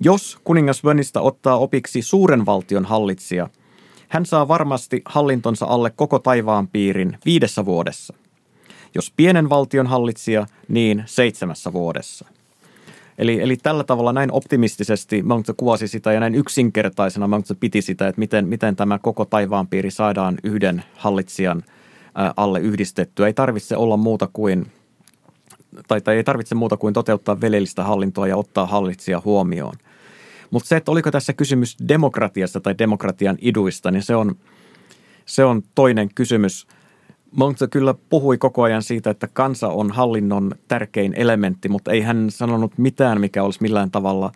[0.01, 3.49] Jos kuningas Wenistä ottaa opiksi suuren valtion hallitsija,
[4.09, 8.15] hän saa varmasti hallintonsa alle koko taivaan piirin viidessä vuodessa.
[8.95, 12.27] Jos pienen valtion hallitsija, niin seitsemässä vuodessa–
[13.19, 18.09] Eli, eli tällä tavalla näin optimistisesti Mountse kuvasi sitä ja näin yksinkertaisena Mountse piti sitä,
[18.09, 21.63] että miten, miten tämä koko taivaanpiiri saadaan yhden hallitsijan
[22.37, 23.27] alle yhdistettyä.
[23.27, 24.67] Ei tarvitse olla muuta kuin,
[25.89, 29.75] tai, tai ei tarvitse muuta kuin toteuttaa velellistä hallintoa ja ottaa hallitsija huomioon.
[30.51, 34.37] Mutta se, että oliko tässä kysymys demokratiasta tai demokratian iduista, niin se on,
[35.27, 36.67] se on toinen kysymys–
[37.37, 42.31] Monks kyllä puhui koko ajan siitä, että kansa on hallinnon tärkein elementti, mutta ei hän
[42.31, 44.33] sanonut mitään, mikä olisi millään tavalla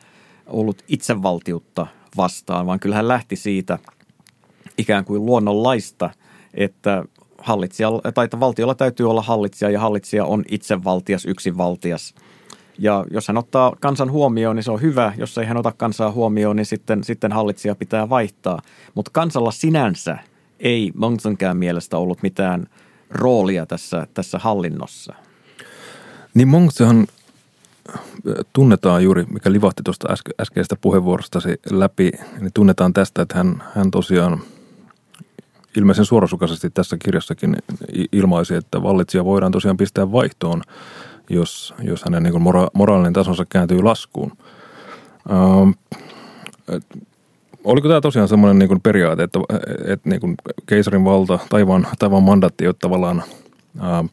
[0.46, 3.79] ollut itsevaltiutta vastaan, vaan kyllä hän lähti siitä
[4.79, 6.11] ikään kuin luonnonlaista,
[6.55, 7.05] että
[7.38, 12.14] hallitsijalla, tai että valtiolla täytyy olla hallitsija ja hallitsija on itsevaltias, yksinvaltias.
[12.78, 15.12] Ja jos hän ottaa kansan huomioon, niin se on hyvä.
[15.16, 18.62] Jos ei hän ota kansaa huomioon, niin sitten, sitten hallitsija pitää vaihtaa.
[18.94, 20.18] Mutta kansalla sinänsä
[20.61, 22.66] ei Monsonkään mielestä ollut mitään
[23.11, 25.14] roolia tässä, tässä hallinnossa.
[26.35, 27.06] Niin Mongsehan
[27.88, 28.00] äh,
[28.52, 33.90] tunnetaan juuri, mikä livahti tuosta äske, äskeisestä puheenvuorostasi läpi, niin tunnetaan tästä, että hän, hän
[33.90, 34.42] tosiaan
[35.76, 37.56] ilmeisen suorasukaisesti tässä kirjassakin
[38.12, 40.62] ilmaisi, että vallitsija voidaan tosiaan pistää vaihtoon,
[41.33, 44.33] jos, jos hänen niin mora, moraalinen tasonsa kääntyy laskuun.
[45.31, 45.71] Ähm,
[47.64, 49.40] oliko tämä tosiaan semmoinen niin periaate, että,
[49.85, 50.35] että niin kuin
[50.66, 53.23] keisarin valta, taivaan, taivaan mandaatti ole tavallaan
[53.81, 54.05] ää,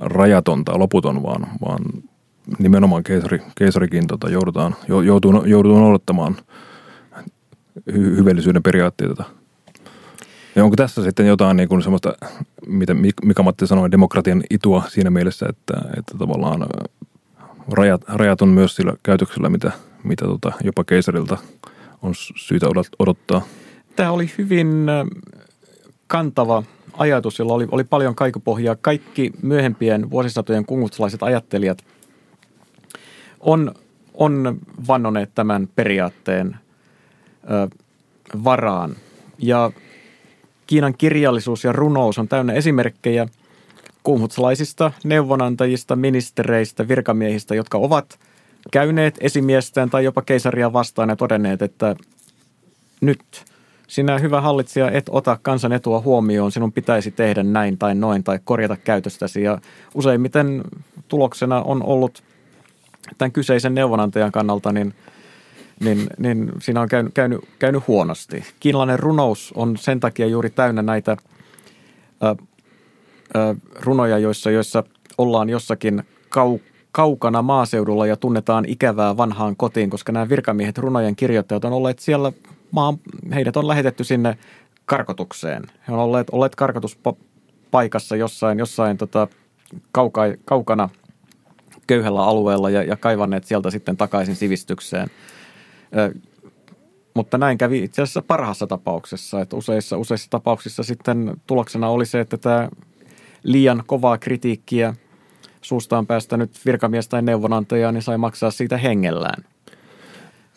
[0.00, 1.80] rajaton tai loputon, vaan, vaan
[2.58, 6.36] nimenomaan keisari, keisarikin tota, joudutaan, joutuu, joudutaan odottamaan
[7.92, 9.24] hy, hyvällisyyden periaatteita.
[10.56, 12.12] Ja onko tässä sitten jotain niin kuin semmoista,
[12.66, 16.66] mitä Mika Matti sanoi, demokratian itua siinä mielessä, että, että tavallaan
[17.72, 19.72] rajat, rajat on myös sillä käytöksellä, mitä,
[20.04, 21.36] mitä tota, jopa keisarilta–
[22.02, 22.66] on syytä
[22.98, 23.42] odottaa?
[23.96, 24.86] Tämä oli hyvin
[26.06, 28.76] kantava ajatus, jolla oli, oli paljon kaikupohjaa.
[28.76, 31.84] Kaikki myöhempien vuosisatojen kungutsalaiset ajattelijat
[33.40, 33.74] on,
[34.14, 34.58] on
[34.88, 36.56] vannoneet tämän periaatteen
[37.50, 37.76] ö,
[38.44, 38.96] varaan.
[39.38, 39.72] Ja
[40.68, 43.26] Kiinan kirjallisuus ja runous on täynnä esimerkkejä
[44.02, 48.18] kunghutsalaisista neuvonantajista, ministereistä, virkamiehistä, jotka ovat
[48.70, 51.96] käyneet esimiestään tai jopa keisaria vastaan ja todenneet, että
[53.00, 53.20] nyt
[53.86, 58.38] sinä hyvä hallitsija et ota kansan etua huomioon, sinun pitäisi tehdä näin tai noin tai
[58.44, 59.42] korjata käytöstäsi.
[59.42, 59.58] Ja
[59.94, 60.64] useimmiten
[61.08, 62.22] tuloksena on ollut
[63.18, 64.94] tämän kyseisen neuvonantajan kannalta, niin,
[65.80, 68.44] niin, niin siinä on käynyt, käynyt, käynyt huonosti.
[68.60, 71.16] Kiinalainen runous on sen takia juuri täynnä näitä
[72.22, 72.34] ö,
[73.36, 74.84] ö, runoja, joissa, joissa
[75.18, 76.58] ollaan jossakin kau,
[76.92, 82.32] kaukana maaseudulla ja tunnetaan ikävää vanhaan kotiin, koska nämä virkamiehet, runojen kirjoittajat on olleet siellä,
[82.70, 82.98] maan,
[83.34, 84.38] heidät on lähetetty sinne
[84.86, 85.62] karkotukseen.
[85.88, 89.28] He on olleet, olleet karkotuspaikassa jossain, jossain tota,
[89.92, 90.88] kauka, kaukana
[91.86, 95.10] köyhällä alueella ja, ja kaivanneet sieltä sitten takaisin sivistykseen.
[97.14, 102.20] Mutta näin kävi itse asiassa parhaassa tapauksessa, että useissa, useissa tapauksissa sitten tuloksena oli se,
[102.20, 102.68] että tämä
[103.42, 104.94] liian kovaa kritiikkiä
[105.60, 109.44] suustaan päästänyt virkamies tai neuvonantaja, niin sai maksaa siitä hengellään.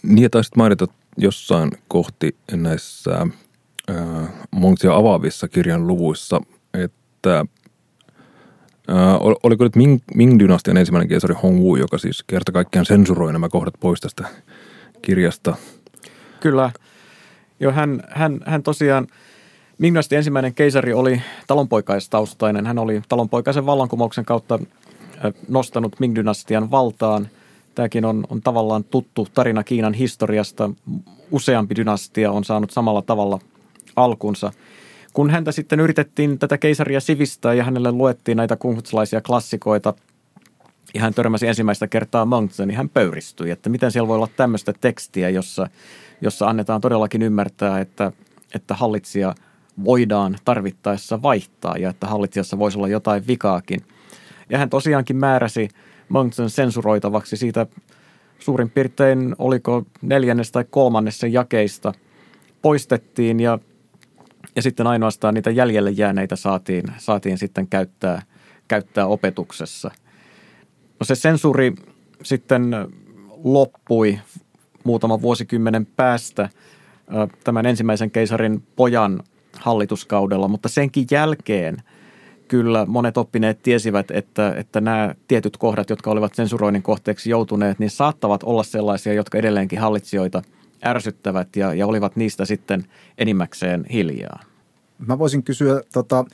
[0.03, 3.27] Niin, ja taisit mainita jossain kohti näissä
[3.89, 6.41] äh, Monksia avaavissa kirjan luvuissa,
[6.73, 7.39] että
[8.89, 13.73] äh, oliko nyt Ming, Ming-dynastian ensimmäinen keisari Hongwu, joka siis kerta kaikkiaan sensuroi nämä kohdat
[13.79, 14.27] pois tästä
[15.01, 15.55] kirjasta.
[16.39, 16.71] Kyllä.
[17.59, 19.07] Jo, hän, hän, hän tosiaan,
[19.77, 22.65] ming ensimmäinen keisari oli talonpoikaistaustainen.
[22.65, 24.59] Hän oli talonpoikaisen vallankumouksen kautta
[25.47, 27.27] nostanut Ming-dynastian valtaan.
[27.75, 30.69] Tämäkin on, on tavallaan tuttu tarina Kiinan historiasta.
[31.31, 33.39] Useampi dynastia on saanut samalla tavalla
[33.95, 34.51] alkunsa.
[35.13, 39.93] Kun häntä sitten yritettiin tätä keisaria sivistää ja hänelle luettiin näitä kungfutsalaisia klassikoita
[40.93, 44.73] ja hän törmäsi ensimmäistä kertaa Mongtse, niin hän pöyristyi, että miten siellä voi olla tämmöistä
[44.81, 45.67] tekstiä, jossa,
[46.21, 48.11] jossa annetaan todellakin ymmärtää, että,
[48.55, 49.35] että hallitsija
[49.83, 53.81] voidaan tarvittaessa vaihtaa ja että hallitsijassa voisi olla jotain vikaakin–
[54.51, 55.69] ja hän tosiaankin määräsi
[56.09, 57.67] Monksen sensuroitavaksi siitä
[58.39, 61.93] suurin piirtein, oliko neljännes tai kolmannessa jakeista,
[62.61, 63.59] poistettiin ja,
[64.55, 68.21] ja sitten ainoastaan niitä jäljelle jääneitä saatiin, saatiin sitten käyttää,
[68.67, 69.91] käyttää opetuksessa.
[71.01, 71.73] No se sensuuri
[72.23, 72.75] sitten
[73.43, 74.19] loppui
[74.83, 76.49] muutama vuosikymmenen päästä
[77.43, 81.77] tämän ensimmäisen keisarin pojan hallituskaudella, mutta senkin jälkeen–
[82.51, 87.89] kyllä monet oppineet tiesivät, että, että nämä tietyt kohdat, jotka olivat sensuroinnin kohteeksi joutuneet, niin
[87.89, 90.41] saattavat olla sellaisia, jotka edelleenkin hallitsijoita
[90.85, 92.85] ärsyttävät ja, ja olivat niistä sitten
[93.17, 94.39] enimmäkseen hiljaa.
[95.07, 96.25] Mä voisin kysyä tota,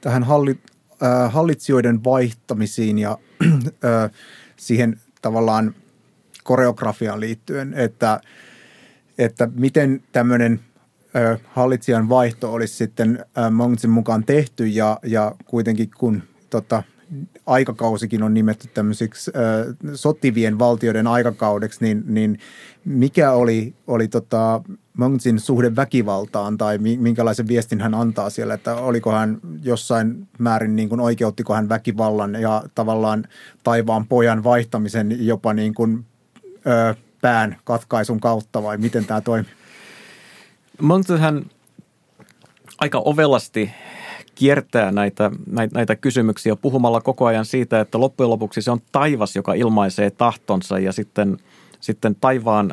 [0.00, 0.58] tähän halli,
[1.02, 3.18] äh, hallitsijoiden vaihtamisiin ja
[4.56, 5.74] siihen tavallaan
[6.44, 8.20] koreografiaan liittyen, että,
[9.18, 10.60] että miten tämmöinen–
[11.44, 16.82] hallitsijan vaihto olisi sitten Mongsin mukaan tehty ja, ja kuitenkin kun tota,
[17.46, 22.38] aikakausikin on nimetty tämmöisiksi ö, sotivien valtioiden aikakaudeksi, niin, niin
[22.84, 24.62] mikä oli, oli tota
[24.96, 30.88] Mongsin suhde väkivaltaan tai minkälaisen viestin hän antaa siellä, että oliko hän jossain määrin niin
[30.88, 33.24] kuin oikeuttiko hän väkivallan ja tavallaan
[33.62, 36.04] taivaan pojan vaihtamisen jopa niin kuin,
[36.66, 39.52] ö, pään katkaisun kautta vai miten tämä toimii?
[40.80, 41.46] Montyhän
[42.78, 43.70] aika ovelasti
[44.36, 45.30] kiertää näitä,
[45.72, 50.78] näitä, kysymyksiä puhumalla koko ajan siitä, että loppujen lopuksi se on taivas, joka ilmaisee tahtonsa
[50.78, 51.38] ja sitten,
[51.80, 52.72] sitten taivaan,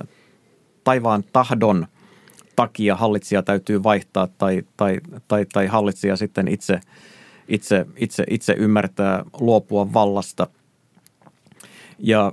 [0.83, 1.87] taivaan tahdon
[2.55, 6.79] takia hallitsija täytyy vaihtaa tai, tai, tai, tai hallitsija sitten itse,
[7.47, 10.47] itse, itse, itse ymmärtää luopua vallasta.
[11.99, 12.31] Ja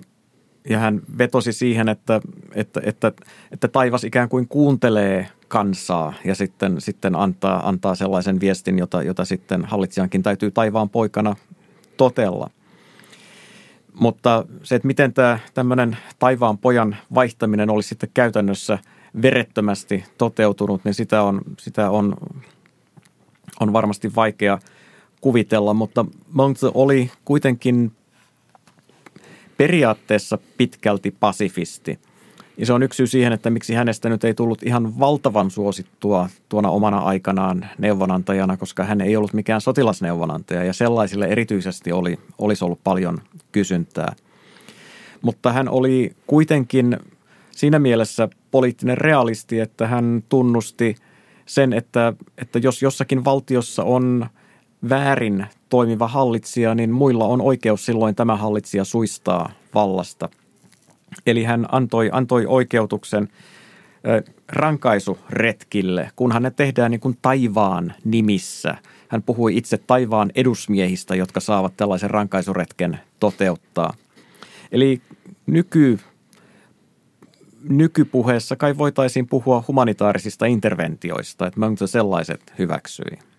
[0.69, 2.21] ja hän vetosi siihen, että,
[2.55, 3.13] että, että,
[3.53, 9.25] että taivas ikään kuin kuuntelee kansaa ja sitten, sitten antaa, antaa sellaisen viestin, jota, jota
[9.25, 11.37] sitten hallitsijankin täytyy taivaan poikana
[11.97, 12.51] totella.
[13.95, 18.79] Mutta se, että miten tämä tämmöinen taivaan pojan vaihtaminen olisi sitten käytännössä
[19.23, 22.17] verettömästi toteutunut, niin sitä on, sitä on,
[23.61, 24.59] on varmasti vaikea
[25.21, 27.93] kuvitella, mutta Monte oli kuitenkin
[29.61, 31.99] periaatteessa pitkälti pasifisti.
[32.57, 36.29] Ja se on yksi syy siihen, että miksi hänestä nyt ei tullut ihan valtavan suosittua
[36.49, 42.65] tuona omana aikanaan neuvonantajana, koska hän ei ollut mikään sotilasneuvonantaja ja sellaisille erityisesti oli, olisi
[42.65, 43.19] ollut paljon
[43.53, 44.17] kysyntää.
[45.23, 46.97] Mutta hän oli kuitenkin
[47.51, 50.97] siinä mielessä poliittinen realisti, että hän tunnusti
[51.47, 54.27] sen, että, että jos jossakin valtiossa on
[54.89, 60.29] väärin toimiva hallitsija, niin muilla on oikeus silloin tämä hallitsija suistaa vallasta.
[61.27, 63.29] Eli hän antoi, antoi oikeutuksen
[64.49, 68.75] rankaisuretkille, kunhan ne tehdään niin kuin taivaan nimissä.
[69.09, 73.95] Hän puhui itse taivaan edusmiehistä, jotka saavat tällaisen rankaisuretken toteuttaa.
[74.73, 75.01] Eli
[75.47, 75.99] nyky,
[77.69, 83.30] nykypuheessa kai voitaisiin puhua humanitaarisista interventioista, että Mönchö sellaiset hyväksyi.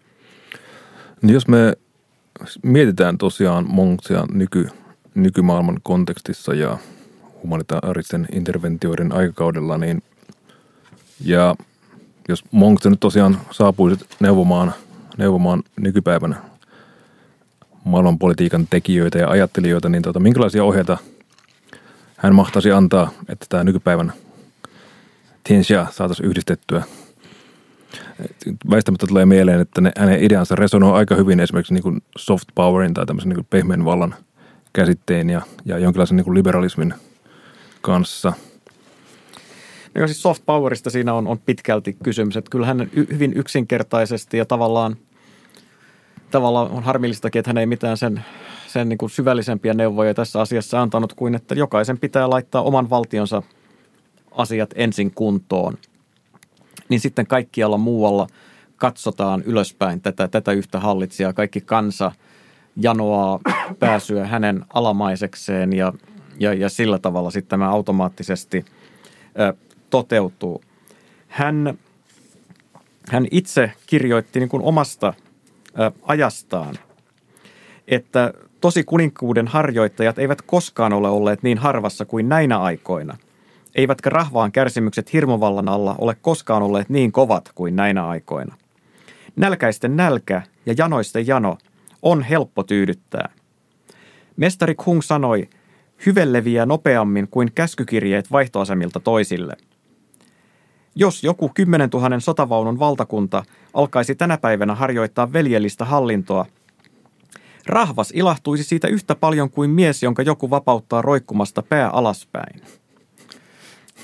[1.21, 1.73] Niin jos me
[2.63, 4.69] mietitään tosiaan Monksia nyky,
[5.15, 6.77] nykymaailman kontekstissa ja
[7.43, 10.03] humanitaaristen interventioiden aikakaudella, niin
[11.25, 11.55] ja
[12.27, 14.73] jos Monkse nyt tosiaan saapuisi neuvomaan,
[15.17, 16.35] neuvomaan nykypäivänä
[17.83, 20.97] maailmanpolitiikan tekijöitä ja ajattelijoita, niin tota, minkälaisia ohjeita
[22.17, 24.13] hän mahtaisi antaa, että tämä nykypäivän
[25.43, 26.83] Tianxia saataisiin yhdistettyä?
[28.69, 32.93] Väistämättä tulee mieleen, että ne, hänen ideansa resonoi aika hyvin esimerkiksi niin kuin soft powerin
[32.93, 34.15] tai tämmöisen niin kuin pehmeän vallan
[34.73, 36.93] käsitteen ja, ja jonkinlaisen niin kuin liberalismin
[37.81, 38.33] kanssa.
[39.95, 44.45] No siis soft powerista siinä on, on pitkälti kysymys, että kyllähän y- hyvin yksinkertaisesti ja
[44.45, 44.95] tavallaan,
[46.31, 48.23] tavallaan on harmillistakin, että hän ei mitään sen,
[48.67, 53.43] sen niin kuin syvällisempiä neuvoja tässä asiassa antanut kuin, että jokaisen pitää laittaa oman valtionsa
[54.31, 55.77] asiat ensin kuntoon.
[56.91, 58.27] Niin sitten kaikkialla muualla
[58.75, 61.33] katsotaan ylöspäin tätä, tätä yhtä hallitsijaa.
[61.33, 62.11] Kaikki kansa
[62.77, 63.39] janoaa
[63.79, 65.93] pääsyä hänen alamaisekseen ja,
[66.39, 68.65] ja, ja sillä tavalla sitten tämä automaattisesti
[69.39, 69.53] ö,
[69.89, 70.61] toteutuu.
[71.27, 71.77] Hän,
[73.09, 75.13] hän itse kirjoitti niin kuin omasta
[75.79, 76.75] ö, ajastaan,
[77.87, 83.17] että tosi kuninkuuden harjoittajat eivät koskaan ole olleet niin harvassa kuin näinä aikoina.
[83.75, 88.55] Eivätkä rahvaan kärsimykset hirmovallan alla ole koskaan olleet niin kovat kuin näinä aikoina.
[89.35, 91.57] Nälkäisten nälkä ja janoisten jano
[92.01, 93.29] on helppo tyydyttää.
[94.37, 95.49] Mestari Kung sanoi,
[96.05, 96.27] hyve
[96.65, 99.53] nopeammin kuin käskykirjeet vaihtoasemilta toisille–
[100.95, 106.45] jos joku 10 000 sotavaunun valtakunta alkaisi tänä päivänä harjoittaa veljellistä hallintoa,
[107.65, 112.61] rahvas ilahtuisi siitä yhtä paljon kuin mies, jonka joku vapauttaa roikkumasta pää alaspäin.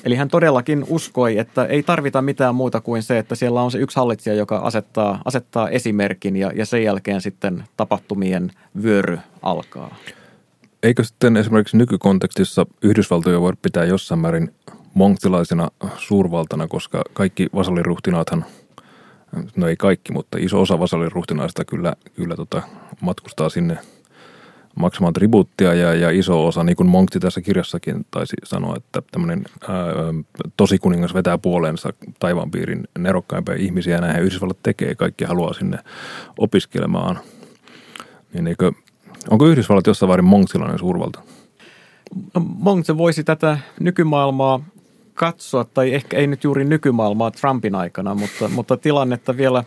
[0.03, 3.77] Eli hän todellakin uskoi, että ei tarvita mitään muuta kuin se, että siellä on se
[3.77, 8.51] yksi hallitsija, joka asettaa, asettaa esimerkin ja, ja sen jälkeen sitten tapahtumien
[8.83, 9.95] vyöry alkaa.
[10.83, 14.53] Eikö sitten esimerkiksi nykykontekstissa Yhdysvaltoja voi pitää jossain määrin
[14.93, 18.45] monktilaisena suurvaltana, koska kaikki vasalliruhtinaathan,
[19.55, 22.61] no ei kaikki, mutta iso osa vasalliruhtinaista kyllä, kyllä tota,
[23.01, 23.77] matkustaa sinne
[24.77, 29.45] maksamaan tribuuttia ja, ja iso osa, niin kuin Monkti tässä kirjassakin taisi sanoa, että tämmöinen
[30.57, 35.77] tosi kuningas vetää puoleensa taivaanpiirin nerokkaimpia ihmisiä ja näinhän Yhdysvallat tekee, kaikki haluaa sinne
[36.37, 37.19] opiskelemaan.
[38.33, 38.71] Niin eikö,
[39.29, 41.21] onko Yhdysvallat jossain vairin monktilainen suurvalta?
[42.33, 44.59] No, Monkse voisi tätä nykymaailmaa
[45.13, 49.63] katsoa, tai ehkä ei nyt juuri nykymaailmaa Trumpin aikana, mutta, mutta tilannetta vielä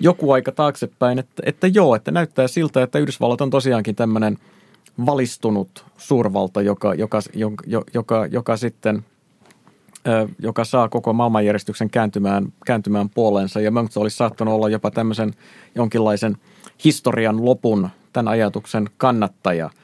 [0.00, 4.38] joku aika taaksepäin, että, että joo, että näyttää siltä, että Yhdysvallat on tosiaankin tämmöinen
[5.06, 9.04] valistunut suurvalta, joka, joka, joka, joka, joka sitten
[10.38, 13.60] joka saa koko maailmanjärjestyksen kääntymään, kääntymään puoleensa.
[13.60, 15.34] Ja Mönkse olisi saattanut olla jopa tämmöisen
[15.74, 16.36] jonkinlaisen
[16.84, 19.70] historian lopun tämän ajatuksen kannattaja–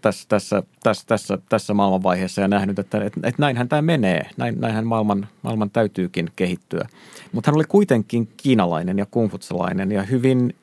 [0.00, 4.60] tässä, tässä, tässä, tässä, tässä maailmanvaiheessa ja nähnyt, että, että, että näinhän tämä menee, näin,
[4.60, 6.88] näinhän maailman, maailman täytyykin kehittyä.
[7.32, 10.54] Mutta hän oli kuitenkin kiinalainen ja kungfutsalainen ja hyvin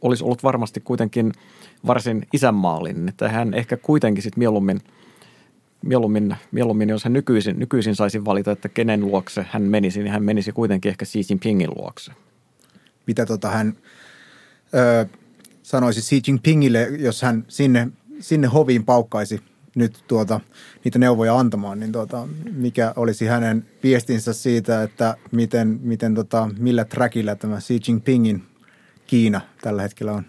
[0.00, 1.32] olisi ollut varmasti kuitenkin
[1.86, 4.80] varsin isänmaallinen, että hän ehkä kuitenkin sitten mieluummin,
[5.84, 10.24] mieluummin, mieluummin, jos hän nykyisin, nykyisin saisi valita, että kenen luokse hän menisi, niin hän
[10.24, 12.12] menisi kuitenkin ehkä Xi Jinpingin luokse.
[13.06, 13.76] Mitä tota hän
[14.74, 15.06] ö,
[15.62, 17.88] sanoisi Xi Jinpingille, jos hän sinne
[18.20, 19.40] sinne hoviin paukkaisi
[19.74, 20.40] nyt tuota,
[20.84, 26.84] niitä neuvoja antamaan, niin tuota, mikä olisi hänen viestinsä siitä, että miten, miten tota, millä
[26.84, 28.42] trackillä tämä Xi Jinpingin
[29.06, 30.24] Kiina tällä hetkellä on?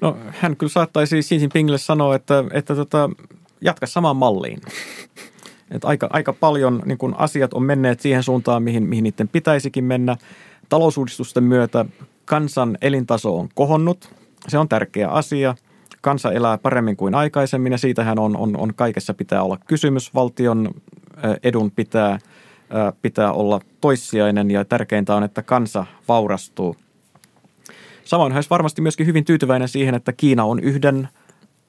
[0.00, 3.10] No hän kyllä saattaisi Xi Jinpingille sanoa, että, että tota,
[3.60, 4.60] jatka samaan malliin.
[5.70, 9.84] Et aika, aika paljon niin kun asiat on menneet siihen suuntaan, mihin, mihin niiden pitäisikin
[9.84, 10.16] mennä.
[10.68, 11.84] Talousuudistusten myötä
[12.24, 14.10] kansan elintaso on kohonnut.
[14.48, 15.54] Se on tärkeä asia–
[16.00, 20.14] kansa elää paremmin kuin aikaisemmin ja siitähän on, on, on kaikessa pitää olla kysymys.
[20.14, 20.70] Valtion
[21.42, 22.18] edun pitää,
[23.02, 26.76] pitää olla toissijainen ja tärkeintä on, että kansa vaurastuu.
[28.04, 31.08] Samoin hän varmasti myöskin hyvin tyytyväinen siihen, että Kiina on yhden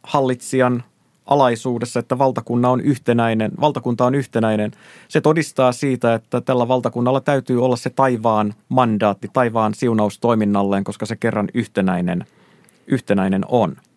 [0.03, 0.83] hallitsijan
[1.25, 3.51] alaisuudessa, että valtakunta on yhtenäinen.
[3.61, 4.71] Valtakunta on yhtenäinen.
[5.07, 11.05] Se todistaa siitä, että tällä valtakunnalla täytyy olla se taivaan mandaatti, taivaan siunaus toiminnalleen, koska
[11.05, 12.25] se kerran yhtenäinen,
[12.87, 13.75] yhtenäinen on–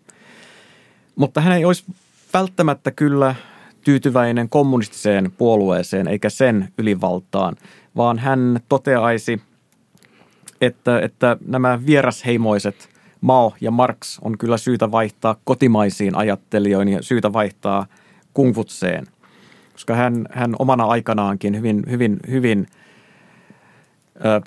[1.16, 1.84] mutta hän ei olisi
[2.34, 3.34] välttämättä kyllä
[3.84, 7.56] tyytyväinen kommunistiseen puolueeseen eikä sen ylivaltaan,
[7.96, 9.42] vaan hän toteaisi,
[10.60, 12.88] että, että nämä vierasheimoiset
[13.20, 17.86] Mao ja Marx on kyllä syytä vaihtaa kotimaisiin ajattelijoihin ja syytä vaihtaa
[18.34, 19.06] kungfutseen,
[19.72, 22.66] koska hän, hän omana aikanaankin hyvin, hyvin, hyvin
[24.24, 24.40] ö,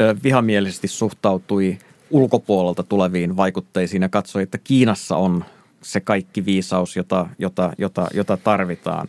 [0.00, 1.78] ö, vihamielisesti suhtautui
[2.10, 5.44] ulkopuolelta tuleviin vaikutteisiin ja katsoi, että Kiinassa on
[5.82, 9.08] se kaikki viisaus, jota, jota, jota, jota tarvitaan.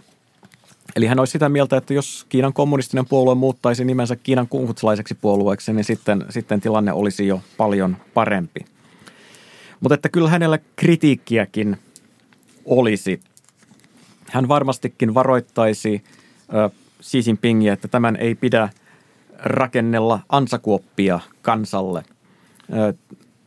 [0.95, 5.73] Eli hän olisi sitä mieltä, että jos Kiinan kommunistinen puolue muuttaisi nimensä Kiinan kungfutsalaiseksi puolueeksi,
[5.73, 8.65] niin sitten, sitten tilanne olisi jo paljon parempi.
[9.79, 11.77] Mutta että kyllä hänellä kritiikkiäkin
[12.65, 13.21] olisi.
[14.31, 16.03] Hän varmastikin varoittaisi
[16.53, 16.69] ö,
[17.03, 18.69] Xi Jinpingiä, että tämän ei pidä
[19.37, 22.03] rakennella ansakuoppia kansalle.
[22.73, 22.93] Ö,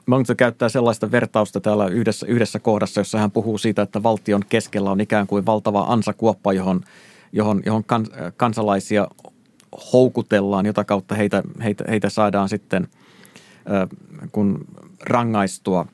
[0.06, 4.90] Mengzi käyttää sellaista vertausta täällä yhdessä, yhdessä kohdassa, jossa hän puhuu siitä, että valtion keskellä
[4.90, 6.80] on ikään kuin valtava ansakuoppa, johon,
[7.32, 9.08] johon, johon kans, kansalaisia
[9.92, 12.88] houkutellaan, jota kautta heitä, heitä, heitä saadaan sitten
[13.70, 13.96] ö,
[14.32, 14.64] kun
[15.00, 15.86] rangaistua.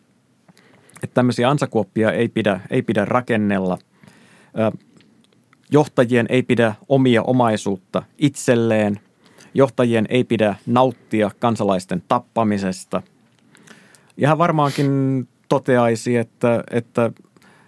[1.02, 3.78] Että tämmöisiä ansakuoppia ei pidä, ei pidä rakennella.
[4.58, 4.78] Ö,
[5.70, 9.00] johtajien ei pidä omia omaisuutta itselleen.
[9.54, 13.02] Johtajien ei pidä nauttia kansalaisten tappamisesta–
[14.18, 17.10] ja hän varmaankin toteaisi, että, että,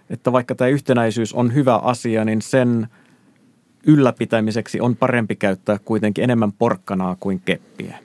[0.09, 2.87] että vaikka tämä yhtenäisyys on hyvä asia, niin sen
[3.87, 7.97] ylläpitämiseksi on parempi käyttää kuitenkin enemmän porkkanaa kuin keppiä.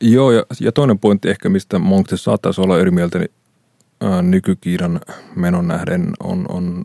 [0.00, 3.30] Joo, ja, ja toinen pointti ehkä, mistä Monkse saattaisi olla eri mieltä niin,
[4.00, 5.00] ää, nykykiiran
[5.36, 6.84] menon nähden, on, on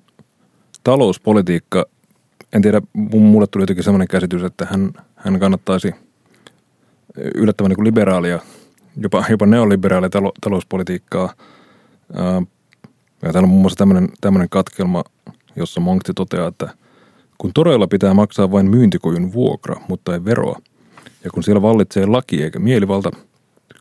[0.83, 1.85] talouspolitiikka.
[2.53, 2.81] En tiedä,
[3.13, 5.95] mulle tuli jotenkin sellainen käsitys, että hän, hän kannattaisi
[7.35, 8.39] yllättävän niin kuin liberaalia–
[8.97, 11.33] jopa, jopa neoliberaalia talo, talouspolitiikkaa.
[13.21, 13.85] Ja täällä on muun muassa
[14.21, 15.03] tämmöinen, katkelma,
[15.55, 16.69] jossa Monkti toteaa, että
[17.37, 20.59] kun toreilla pitää maksaa vain myyntikojun vuokra, mutta ei veroa,
[21.23, 23.11] ja kun siellä vallitsee laki eikä mielivalta,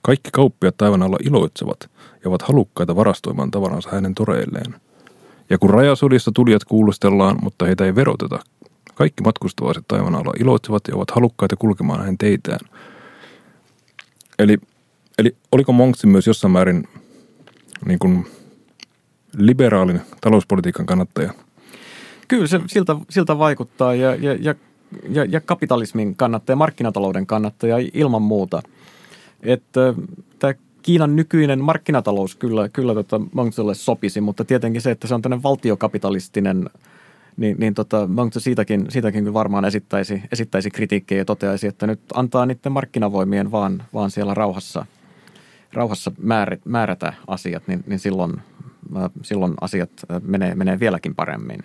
[0.03, 1.91] kaikki kauppiat taivan alla iloitsevat
[2.25, 4.75] ja ovat halukkaita varastoimaan tavaransa hänen toreilleen.
[5.51, 8.39] Ja kun rajasodissa tulijat kuulustellaan, mutta heitä ei veroteta,
[8.95, 12.61] kaikki matkustavaiset taivan alla iloitsevat ja ovat halukkaita kulkemaan hänen teitään.
[14.39, 14.59] Eli
[15.19, 16.89] Eli oliko Monksin myös jossain määrin
[17.87, 18.27] niin kuin
[19.39, 21.33] liberaalin talouspolitiikan kannattaja?
[22.29, 24.55] Kyllä se siltä, siltä vaikuttaa ja, ja, ja,
[25.09, 28.63] ja, ja kapitalismin kannattaja, markkinatalouden kannattaja ilman muuta.
[29.43, 29.95] Että
[30.39, 35.23] tämä Kiinan nykyinen markkinatalous kyllä, kyllä tota Mongsille sopisi, mutta tietenkin se, että se on
[35.23, 36.71] tämmöinen valtiokapitalistinen,
[37.37, 42.47] niin, niin tota, Mongse siitäkin, siitäkin varmaan esittäisi, esittäisi kritiikkiä ja toteaisi, että nyt antaa
[42.47, 44.87] niiden markkinavoimien vaan, vaan siellä rauhassa–
[45.75, 46.13] rauhassa
[46.65, 48.33] määrätä asiat, niin, niin silloin,
[49.23, 49.91] silloin asiat
[50.23, 51.61] menee, menee vieläkin paremmin.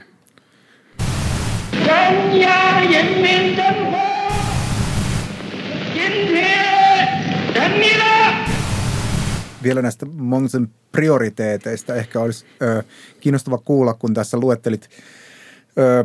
[9.63, 12.83] Vielä näistä Mongsen prioriteeteista ehkä olisi ö,
[13.19, 14.89] kiinnostava kuulla, kun tässä luettelit
[15.79, 16.03] ö,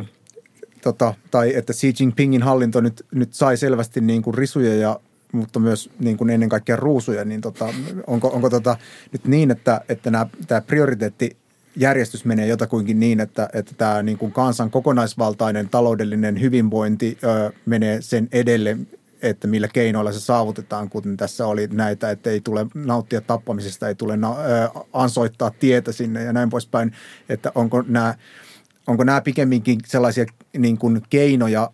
[0.81, 4.99] tota, tai että Xi Jinpingin hallinto nyt, nyt sai selvästi niin kuin risuja ja
[5.35, 7.73] mutta myös niin kuin ennen kaikkea ruusuja, niin tota,
[8.07, 8.77] onko, onko tota
[9.11, 11.37] nyt niin, että, että nämä, tämä prioriteetti
[11.75, 18.01] järjestys menee jotakuinkin niin, että, että tämä niin kuin kansan kokonaisvaltainen taloudellinen hyvinvointi ö, menee
[18.01, 18.77] sen edelle,
[19.21, 23.95] että millä keinoilla se saavutetaan, kuten tässä oli näitä, että ei tule nauttia tappamisesta, ei
[23.95, 26.91] tule na, ö, ansoittaa tietä sinne ja näin poispäin,
[27.29, 28.15] että onko nämä,
[28.87, 30.25] onko nämä pikemminkin sellaisia
[30.57, 31.71] niin kuin keinoja,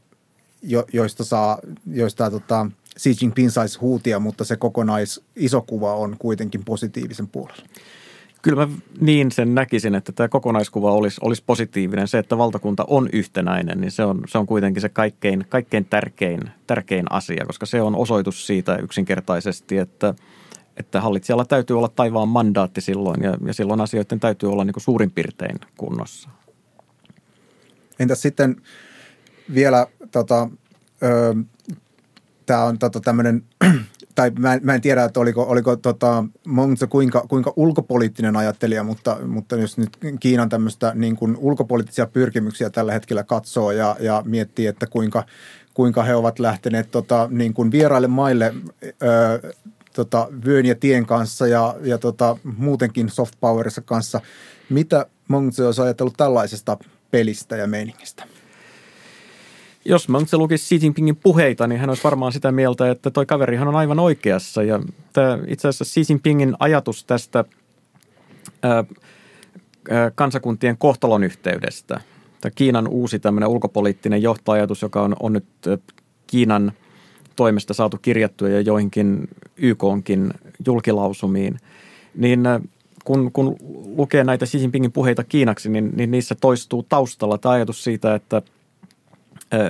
[0.61, 1.59] jo, joista saa,
[1.91, 2.67] joista tota,
[2.99, 7.63] Xi Jinping saisi huutia, mutta se kokonais iso kuva on kuitenkin positiivisen puolella.
[8.41, 12.07] Kyllä mä niin sen näkisin, että tämä kokonaiskuva olisi, olisi positiivinen.
[12.07, 16.39] Se, että valtakunta on yhtenäinen, niin se on, se on kuitenkin se kaikkein, kaikkein tärkein,
[16.67, 20.13] tärkein asia, koska se on osoitus siitä yksinkertaisesti, että,
[20.77, 24.83] että hallitsijalla täytyy olla taivaan mandaatti silloin ja, ja silloin asioiden täytyy olla niin kuin
[24.83, 26.29] suurin piirtein kunnossa.
[27.99, 28.61] Entäs sitten
[29.53, 30.49] vielä tota,
[31.03, 31.35] ö,
[32.51, 33.43] tämä on tota, tämmöinen,
[34.15, 39.17] tai mä, mä en tiedä, että oliko, oliko tota, Mongse kuinka, kuinka ulkopoliittinen ajattelija, mutta,
[39.27, 44.67] mutta jos nyt Kiinan tämmöistä niin kuin ulkopoliittisia pyrkimyksiä tällä hetkellä katsoo ja, ja miettii,
[44.67, 45.23] että kuinka,
[45.73, 49.53] kuinka he ovat lähteneet tota, niin kuin vieraille maille ö,
[49.93, 54.21] tota, vyön ja tien kanssa ja, ja tota, muutenkin soft powerissa kanssa.
[54.69, 56.77] Mitä Mongse olisi ajatellut tällaisesta
[57.11, 58.23] pelistä ja meiningistä?
[59.85, 63.67] Jos Mönchse lukisi Xi Jinpingin puheita, niin hän olisi varmaan sitä mieltä, että toi kaverihan
[63.67, 64.63] on aivan oikeassa.
[64.63, 64.79] Ja
[65.13, 67.45] tämä, itse asiassa Xi Jinpingin ajatus tästä
[68.63, 68.83] ää,
[70.15, 72.01] kansakuntien kohtalon yhteydestä,
[72.41, 75.45] tämä Kiinan uusi tämmöinen ulkopoliittinen johtoajatus, joka on, on nyt
[76.27, 76.71] Kiinan
[77.35, 79.27] toimesta saatu kirjattua ja joihinkin
[79.57, 80.33] YKonkin
[80.65, 81.59] julkilausumiin,
[82.15, 82.43] niin
[83.03, 83.55] kun, kun
[83.95, 88.41] lukee näitä Xi Jinpingin puheita kiinaksi, niin, niin niissä toistuu taustalla tämä ajatus siitä, että–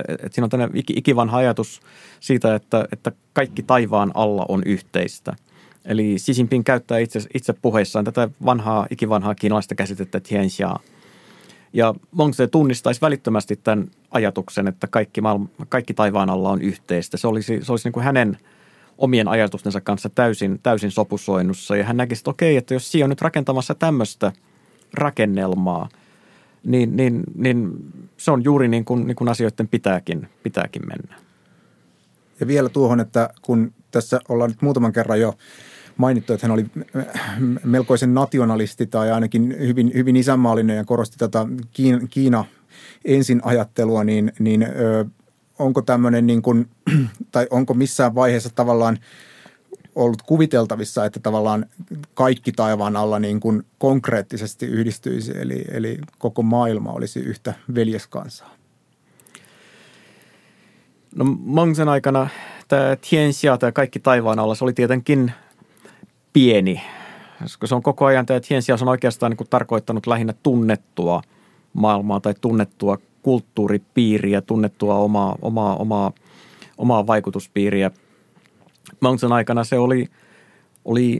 [0.08, 1.80] että siinä on tämmöinen ikivanha ajatus
[2.20, 5.36] siitä, että, että kaikki taivaan alla on yhteistä.
[5.84, 10.76] Eli Xi Jinping käyttää itse, itse puheissaan tätä vanhaa, ikivanhaa kiinalaista käsitettä tianxia.
[11.72, 17.16] Ja Mongse tunnistaisi välittömästi tämän ajatuksen, että kaikki, maailma, kaikki taivaan alla on yhteistä.
[17.16, 18.38] Se olisi, se olisi niin kuin hänen
[18.98, 21.76] omien ajatustensa kanssa täysin, täysin sopusoinnussa.
[21.76, 24.32] Ja hän näki, että okei, että jos Xi on nyt rakentamassa tämmöistä
[24.94, 25.88] rakennelmaa,
[26.64, 27.72] niin, niin, niin
[28.16, 31.16] se on juuri niin kuin, niin kuin asioiden pitääkin, pitääkin mennä.
[32.40, 35.34] Ja vielä tuohon, että kun tässä ollaan nyt muutaman kerran jo
[35.96, 36.66] mainittu, että hän oli
[37.64, 42.44] melkoisen nationalisti tai ainakin hyvin, hyvin isänmaallinen ja korosti tätä Kiina, Kiina
[43.04, 45.04] ensin ajattelua, niin, niin ö,
[45.58, 46.68] onko tämmöinen niin kuin,
[47.32, 48.98] tai onko missään vaiheessa tavallaan
[49.94, 51.66] ollut kuviteltavissa, että tavallaan
[52.14, 58.50] kaikki taivaan alla niin kuin konkreettisesti yhdistyisi, eli, eli koko maailma olisi yhtä veljeskansaa?
[61.14, 62.28] No Mongsen aikana
[62.68, 65.32] tämä Tianxia, tämä kaikki taivaan alla, se oli tietenkin
[66.32, 66.82] pieni.
[67.42, 71.22] Koska se on koko ajan, tämä Tianxia on oikeastaan niin kuin tarkoittanut lähinnä tunnettua
[71.72, 76.12] maailmaa tai tunnettua kulttuuripiiriä, tunnettua omaa, omaa, omaa,
[76.78, 77.90] omaa vaikutuspiiriä.
[79.00, 80.06] Mongsen aikana se oli,
[80.84, 81.18] oli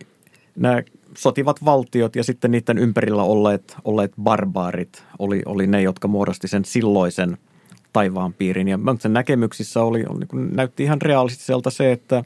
[0.57, 0.83] nämä
[1.17, 6.65] sotivat valtiot ja sitten niiden ympärillä olleet, olleet barbaarit oli, oli ne, jotka muodosti sen
[6.65, 7.39] silloisen–
[7.93, 8.69] taivaan piirin.
[8.69, 12.23] Ja sen näkemyksissä oli, oli niin näytti ihan realistiselta se, että,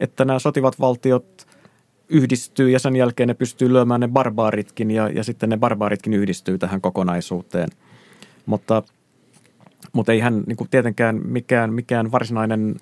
[0.00, 1.46] että nämä sotivat valtiot
[2.08, 6.58] yhdistyy ja sen jälkeen ne pystyy lyömään ne barbaaritkin ja, ja sitten ne barbaaritkin yhdistyy
[6.58, 7.68] tähän kokonaisuuteen.
[8.46, 8.82] Mutta,
[9.92, 12.76] mutta ei hän niin tietenkään mikään, mikään varsinainen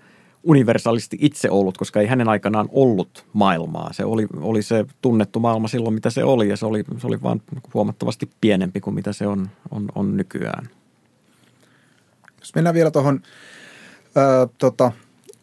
[0.44, 3.92] universaalisti itse ollut, koska ei hänen aikanaan ollut maailmaa.
[3.92, 7.22] Se oli, oli se tunnettu maailma silloin, mitä se oli, ja se oli, se oli
[7.22, 7.42] vaan
[7.74, 10.68] huomattavasti pienempi kuin mitä se on, on, on nykyään.
[12.40, 13.20] Jos mennään vielä tuohon
[14.16, 14.92] äh, tota,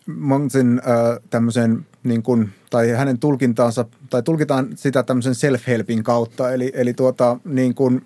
[0.06, 6.72] Monsin äh, tämmöiseen niin kuin, tai hänen tulkintaansa, tai tulkitaan sitä tämmöisen self-helpin kautta, eli,
[6.76, 8.06] eli tuota, niin kuin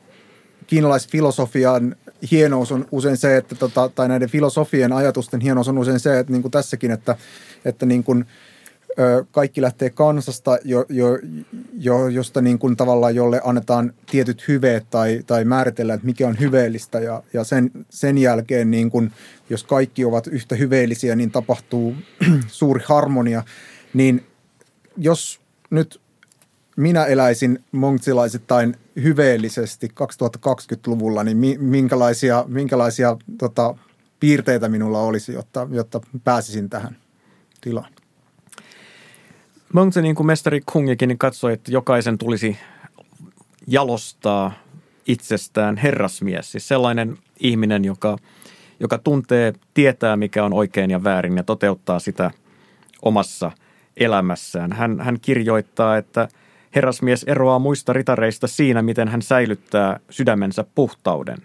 [0.67, 1.95] kiinalaisfilosofian
[2.31, 6.31] hienous on usein se, että tota, tai näiden filosofien ajatusten hienous on usein se, että
[6.31, 7.15] niin kuin tässäkin, että,
[7.65, 8.25] että niin kuin,
[9.31, 11.19] kaikki lähtee kansasta, jo, jo,
[11.73, 16.39] jo, josta niin kuin tavallaan jolle annetaan tietyt hyveet tai, tai määritellään, että mikä on
[16.39, 16.99] hyveellistä.
[16.99, 19.11] Ja, ja sen, sen jälkeen, niin kuin,
[19.49, 21.95] jos kaikki ovat yhtä hyveellisiä, niin tapahtuu
[22.47, 23.43] suuri harmonia.
[23.93, 24.25] Niin
[24.97, 25.39] jos
[25.69, 26.01] nyt
[26.77, 33.75] minä eläisin monksilaisittain hyveellisesti 2020-luvulla, niin minkälaisia, minkälaisia tota,
[34.19, 36.97] piirteitä minulla olisi, jotta, jotta pääsisin tähän
[37.61, 37.93] tilaan?
[39.73, 42.57] Mönse, niin kuin mestari Kungikin, niin katsoi, että jokaisen tulisi
[43.67, 44.51] jalostaa
[45.07, 46.51] itsestään herrasmies.
[46.51, 48.17] Siis sellainen ihminen, joka,
[48.79, 52.31] joka tuntee, tietää mikä on oikein ja väärin ja toteuttaa sitä
[53.01, 53.51] omassa
[53.97, 54.71] elämässään.
[54.71, 56.27] Hän, hän kirjoittaa, että
[56.75, 61.37] herrasmies eroaa muista ritareista siinä, miten hän säilyttää sydämensä puhtauden.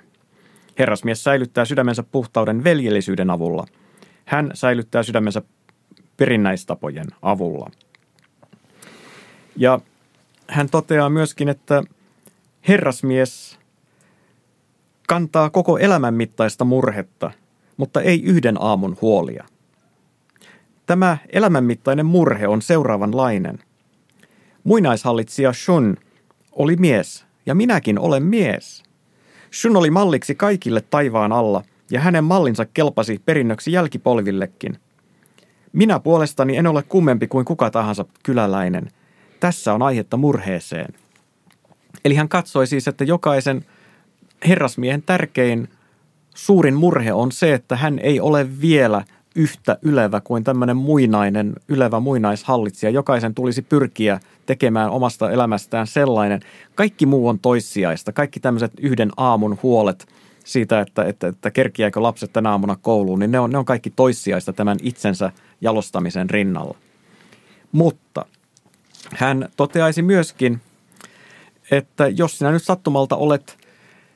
[0.79, 3.67] Herrasmies säilyttää sydämensä puhtauden veljellisyyden avulla.
[4.25, 5.43] Hän säilyttää sydämensä
[6.17, 7.71] perinnäistapojen avulla–
[9.61, 9.81] ja
[10.49, 11.83] hän toteaa myöskin, että
[12.69, 13.59] herrasmies
[15.09, 17.31] kantaa koko elämän mittaista murhetta,
[17.77, 19.45] mutta ei yhden aamun huolia.
[20.87, 23.59] Tämä elämänmittainen murhe on seuraavanlainen.
[24.65, 25.97] Muinaishallitsija Shun
[26.53, 28.83] oli mies, ja minäkin olen mies.
[29.61, 34.79] Shun oli malliksi kaikille taivaan alla, ja hänen mallinsa kelpasi perinnöksi jälkipolvillekin.
[35.73, 38.91] Minä puolestani en ole kummempi kuin kuka tahansa kyläläinen–
[39.41, 40.95] tässä on aihetta murheeseen.
[42.05, 43.65] Eli hän katsoi siis, että jokaisen
[44.49, 45.69] herrasmiehen tärkein
[46.35, 49.05] suurin murhe on se, että hän ei ole vielä
[49.37, 52.91] yhtä ylevä kuin tämmöinen muinainen, ylevä muinaishallitsija.
[52.91, 56.41] Jokaisen tulisi pyrkiä tekemään omasta elämästään sellainen.
[56.75, 58.13] Kaikki muu on toissijaista.
[58.13, 60.07] Kaikki tämmöiset yhden aamun huolet
[60.45, 63.91] siitä, että, että, että kerkiääkö lapset tänä aamuna kouluun, niin ne on, ne on kaikki
[63.91, 66.77] toissijaista tämän itsensä jalostamisen rinnalla.
[67.73, 68.25] Mutta–
[69.15, 70.61] hän toteaisi myöskin,
[71.71, 73.59] että jos sinä nyt sattumalta olet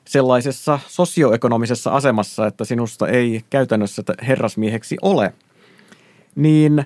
[0.09, 5.35] sellaisessa sosioekonomisessa asemassa, että sinusta ei käytännössä herrasmieheksi ole,
[6.35, 6.85] niin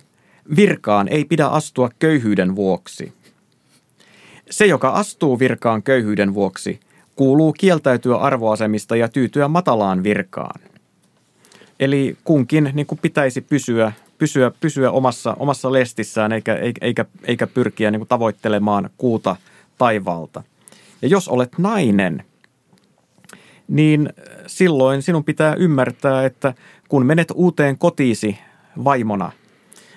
[0.56, 3.12] virkaan ei pidä astua köyhyyden vuoksi.
[4.50, 6.80] Se, joka astuu virkaan köyhyyden vuoksi,
[7.16, 10.60] kuuluu kieltäytyä arvoasemista ja tyytyä matalaan virkaan.
[11.80, 17.90] Eli kunkin niin kuin pitäisi pysyä pysyä, pysyä omassa, omassa lestissään eikä, eikä, eikä pyrkiä
[17.90, 19.36] niin kuin tavoittelemaan kuuta
[19.78, 20.42] taivaalta.
[21.02, 22.24] Ja jos olet nainen,
[23.68, 24.12] niin
[24.46, 26.54] silloin sinun pitää ymmärtää, että
[26.88, 28.38] kun menet uuteen kotiisi
[28.84, 29.32] vaimona,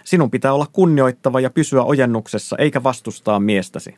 [0.03, 3.95] sinun pitää olla kunnioittava ja pysyä ojennuksessa eikä vastustaa miestäsi.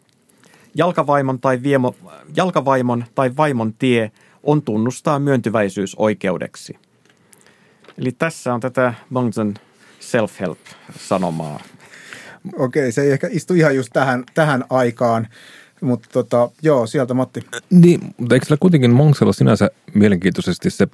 [0.75, 1.95] Jalkavaimon tai, viemo,
[2.35, 4.11] jalkavaimon tai vaimon tie
[4.43, 6.75] on tunnustaa myöntyväisyys oikeudeksi.
[7.97, 9.53] Eli tässä on tätä Bongsen
[9.99, 11.59] self-help-sanomaa.
[12.57, 15.27] Okei, se ei ehkä istu ihan just tähän, tähän aikaan,
[15.83, 17.41] mutta tota, joo, sieltä Matti.
[17.69, 20.87] Niin, mutta eikö sillä kuitenkin Monksella sinänsä mielenkiintoisesti se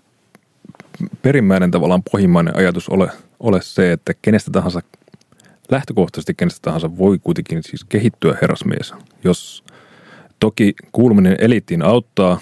[1.21, 4.81] perimmäinen tavallaan pohjimmainen ajatus ole, ole se, että kenestä tahansa,
[5.71, 9.63] lähtökohtaisesti kenestä tahansa voi kuitenkin siis kehittyä herrasmies, jos
[10.39, 12.39] toki kuuluminen eliittiin auttaa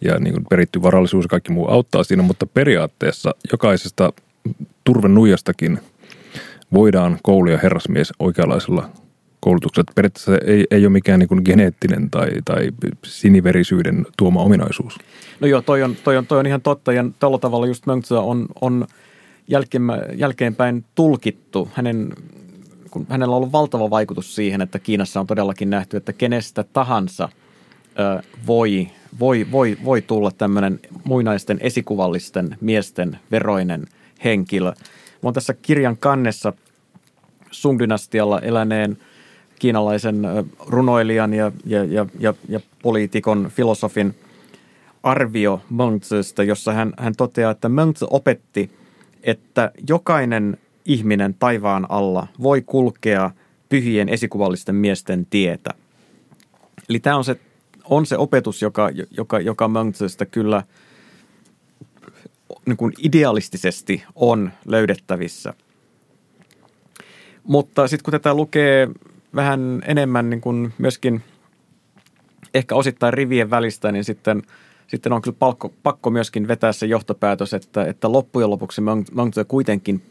[0.00, 4.12] ja niin kuin peritty varallisuus ja kaikki muu auttaa siinä, mutta periaatteessa jokaisesta
[4.84, 5.78] turvenuijastakin
[6.72, 8.90] voidaan kouluja herrasmies oikeanlaisella
[9.40, 9.92] koulutuksella.
[9.94, 12.70] Periaatteessa ei, ei ole mikään niin kuin geneettinen tai, tai
[13.04, 14.98] siniverisyyden tuoma ominaisuus.
[15.40, 18.20] No joo, toi on, toi on, toi on ihan totta ja tällä tavalla just Mönksä
[18.20, 18.86] on, on
[19.48, 19.82] jälkeen,
[20.14, 21.68] jälkeenpäin tulkittu.
[21.74, 22.12] Hänen,
[22.90, 27.28] kun hänellä on ollut valtava vaikutus siihen, että Kiinassa on todellakin nähty, että kenestä tahansa
[27.98, 28.88] ö, voi,
[29.20, 33.86] voi, voi, voi tulla tämmöinen muinaisten esikuvallisten miesten veroinen
[34.24, 34.68] henkilö.
[34.68, 34.74] Mä
[35.22, 36.52] oon tässä kirjan kannessa
[37.50, 38.98] Sung-dynastialla eläneen
[39.58, 40.22] kiinalaisen
[40.66, 44.14] runoilijan ja, ja, ja, ja, ja poliitikon, filosofin
[45.02, 48.70] arvio Mengzistä, jossa hän, hän toteaa, että Mengzi opetti,
[49.22, 53.30] että jokainen ihminen taivaan alla voi kulkea
[53.68, 55.70] pyhien esikuvallisten miesten tietä.
[56.88, 57.36] Eli tämä on se,
[57.84, 60.62] on se opetus, joka, joka, joka Mengzistä kyllä
[62.66, 65.54] niin kuin idealistisesti on löydettävissä.
[67.44, 68.88] Mutta sitten kun tätä lukee
[69.38, 71.22] vähän enemmän niin kuin myöskin
[72.54, 74.42] ehkä osittain rivien välistä, niin sitten,
[74.86, 80.02] sitten on kyllä pakko, pakko myöskin vetää se johtopäätös, että, että loppujen lopuksi Mengzi kuitenkin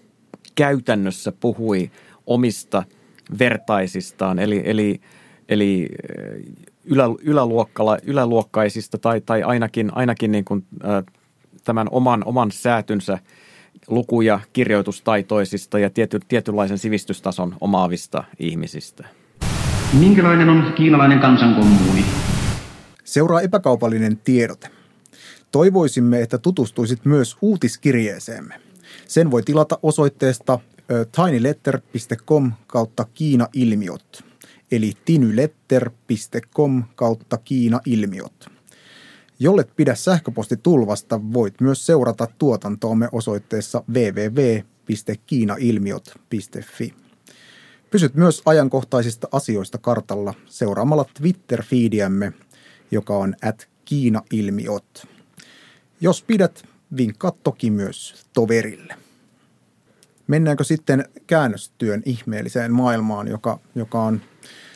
[0.56, 1.92] käytännössä puhui
[2.28, 2.84] omista
[3.40, 5.02] vertaisistaan, eli, eli,
[5.50, 5.90] eli
[6.84, 11.04] ylä, yläluokkala, yläluokkaisista tai, tai ainakin, ainakin niin kuin, äh,
[11.64, 13.20] tämän oman, oman säätynsä
[13.88, 19.08] luku- ja kirjoitustaitoisista ja tiety, tietynlaisen sivistystason omaavista ihmisistä.
[19.94, 22.06] Minkälainen on kiinalainen kansankommuuni?
[23.04, 24.70] Seuraa epäkaupallinen tiedote.
[25.52, 28.56] Toivoisimme, että tutustuisit myös uutiskirjeeseemme.
[29.08, 30.60] Sen voi tilata osoitteesta
[31.16, 34.24] tinyletter.com kautta Kiina-ilmiöt,
[34.72, 38.57] eli tinyletter.com kautta Kiina-ilmiöt.
[39.40, 46.94] Jollet pidä sähköpostitulvasta, voit myös seurata tuotantoamme osoitteessa www.kiinailmiot.fi.
[47.92, 52.34] Pysyt myös ajankohtaisista asioista kartalla seuraamalla Twitter-fiidiämme,
[52.92, 55.08] joka on at Kiina-ilmiot.
[56.02, 56.64] Jos pidät,
[56.98, 58.96] vinkkaa toki myös toverille.
[60.28, 64.22] Mennäänkö sitten käännöstyön ihmeelliseen maailmaan, joka, joka on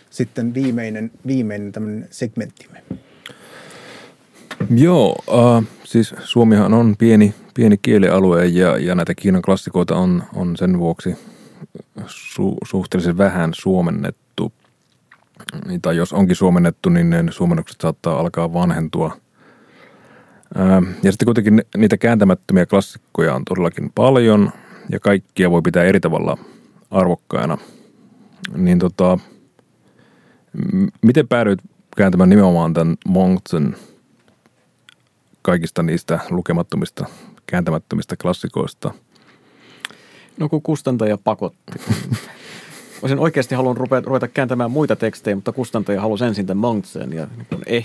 [0.10, 2.84] sitten viimeinen, viimeinen tämmöinen segmenttimme?
[4.70, 10.58] Joo, äh, siis Suomihan on pieni, pieni kielialue ja, ja näitä Kiinan klassikoita on, on
[10.58, 11.16] sen vuoksi
[12.06, 14.54] su, suhteellisen vähän suomennettu.
[15.82, 19.18] Tai jos onkin suomennettu, niin ne suomennukset saattaa alkaa vanhentua.
[20.60, 24.52] Äh, ja sitten kuitenkin niitä kääntämättömiä klassikkoja on todellakin paljon
[24.90, 26.38] ja kaikkia voi pitää eri tavalla
[26.92, 27.58] arvokkaina.
[28.56, 29.18] Niin tota,
[31.02, 31.60] miten päädyit
[31.98, 33.76] kääntämään nimenomaan tämän Monkton–
[35.42, 37.06] kaikista niistä lukemattomista,
[37.46, 38.94] kääntämättömistä klassikoista?
[40.38, 41.72] No kun kustantaja pakotti.
[43.02, 47.28] Olisin oikeasti halunnut ruveta, ruveta kääntämään muita tekstejä, mutta kustantaja halusi ensin tämän Mongtsen ja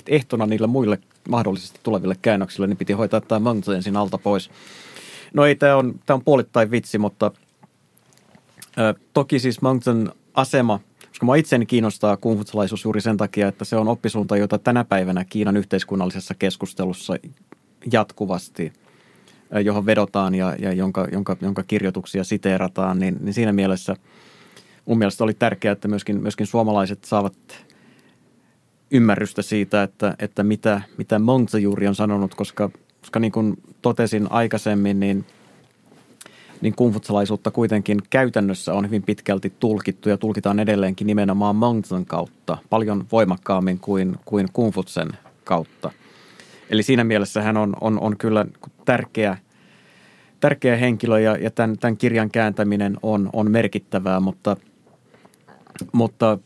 [0.07, 0.98] ehtona niille muille
[1.28, 4.50] mahdollisesti tuleville käännöksille, niin piti hoitaa tämä Mongtse ensin alta pois.
[5.34, 7.30] No ei, tämä on, tämä on puolittain vitsi, mutta
[8.78, 10.80] ö, toki siis Mongtsen asema–
[11.16, 15.24] koska mä itseni kiinnostaa kungfutsalaisuus juuri sen takia, että se on oppisuunta, jota tänä päivänä
[15.24, 17.16] Kiinan yhteiskunnallisessa keskustelussa
[17.93, 18.72] jatkuvasti,
[19.64, 23.97] johon vedotaan ja, ja jonka, jonka, jonka kirjoituksia siteerataan, niin, niin siinä mielessä
[24.84, 27.34] mun mielestä oli tärkeää, että myöskin, myöskin suomalaiset saavat
[28.91, 32.70] ymmärrystä siitä, että, että mitä, mitä Monza juuri on sanonut, koska,
[33.01, 35.24] koska niin kuin totesin aikaisemmin, niin–
[36.61, 43.07] niin kungfutsalaisuutta kuitenkin käytännössä on hyvin pitkälti tulkittu ja tulkitaan edelleenkin nimenomaan Mountain kautta paljon
[43.12, 45.09] voimakkaammin kuin, kuin kungfutsen
[45.45, 45.91] kautta.
[46.70, 48.46] Eli siinä mielessä hän on, on, on kyllä
[48.84, 49.38] tärkeä,
[50.40, 54.56] tärkeä henkilö ja, ja tämän, tämän kirjan kääntäminen on, on merkittävää, mutta,
[55.92, 56.38] mutta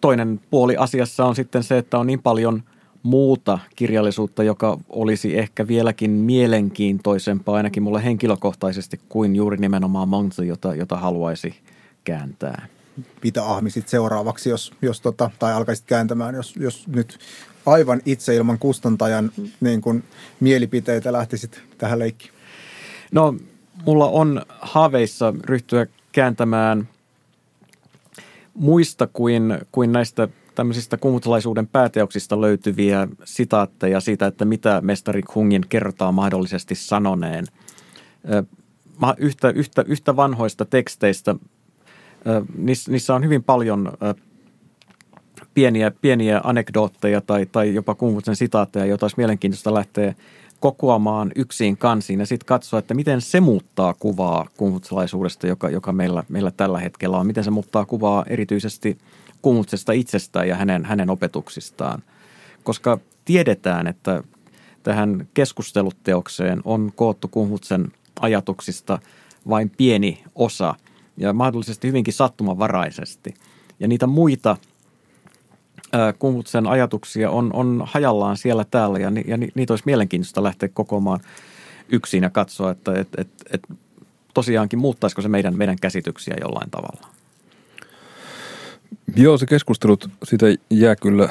[0.00, 2.62] toinen puoli asiassa on sitten se, että on niin paljon–
[3.02, 10.74] muuta kirjallisuutta, joka olisi ehkä vieläkin mielenkiintoisempaa ainakin mulle henkilökohtaisesti kuin juuri nimenomaan Monty, jota,
[10.74, 11.54] jota haluaisi
[12.04, 12.66] kääntää.
[13.24, 17.18] Mitä ahmisit seuraavaksi, jos, jos tota, tai alkaisit kääntämään, jos, jos nyt
[17.70, 20.04] aivan itse ilman kustantajan niin kuin,
[20.40, 22.32] mielipiteitä lähtisit tähän leikkiin?
[23.12, 23.34] No,
[23.86, 26.88] mulla on haaveissa ryhtyä kääntämään
[28.54, 36.12] muista kuin, kuin näistä tämmöisistä kumutalaisuuden pääteoksista löytyviä sitaatteja siitä, että mitä mestari Hungin kertaa
[36.12, 37.44] mahdollisesti sanoneen.
[39.18, 41.34] Yhtä, yhtä, yhtä vanhoista teksteistä,
[42.88, 43.92] niissä on hyvin paljon
[45.54, 50.14] pieniä, pieniä anekdootteja tai, tai jopa Kungutsen sitaatteja, joita olisi mielenkiintoista lähteä
[50.60, 56.24] kokoamaan yksin kansiin ja sitten katsoa, että miten se muuttaa kuvaa kungutsalaisuudesta, joka, joka meillä,
[56.28, 57.26] meillä tällä hetkellä on.
[57.26, 58.98] Miten se muuttaa kuvaa erityisesti
[59.42, 62.02] kungutsesta itsestään ja hänen, hänen opetuksistaan.
[62.64, 64.22] Koska tiedetään, että
[64.82, 68.98] tähän keskusteluteokseen on koottu Kungutsen ajatuksista
[69.48, 70.74] vain pieni osa
[71.16, 73.34] ja mahdollisesti hyvinkin sattumanvaraisesti.
[73.80, 74.56] Ja niitä muita–
[76.18, 81.20] Kumputsen ajatuksia on, on hajallaan siellä täällä ja, ni, ja niitä olisi mielenkiintoista lähteä kokoamaan
[81.88, 83.62] yksin ja katsoa, että et, et, et
[84.34, 87.08] tosiaankin muuttaisiko se meidän, meidän käsityksiä jollain tavalla.
[89.16, 91.28] Joo, se keskustelut, siitä jää kyllä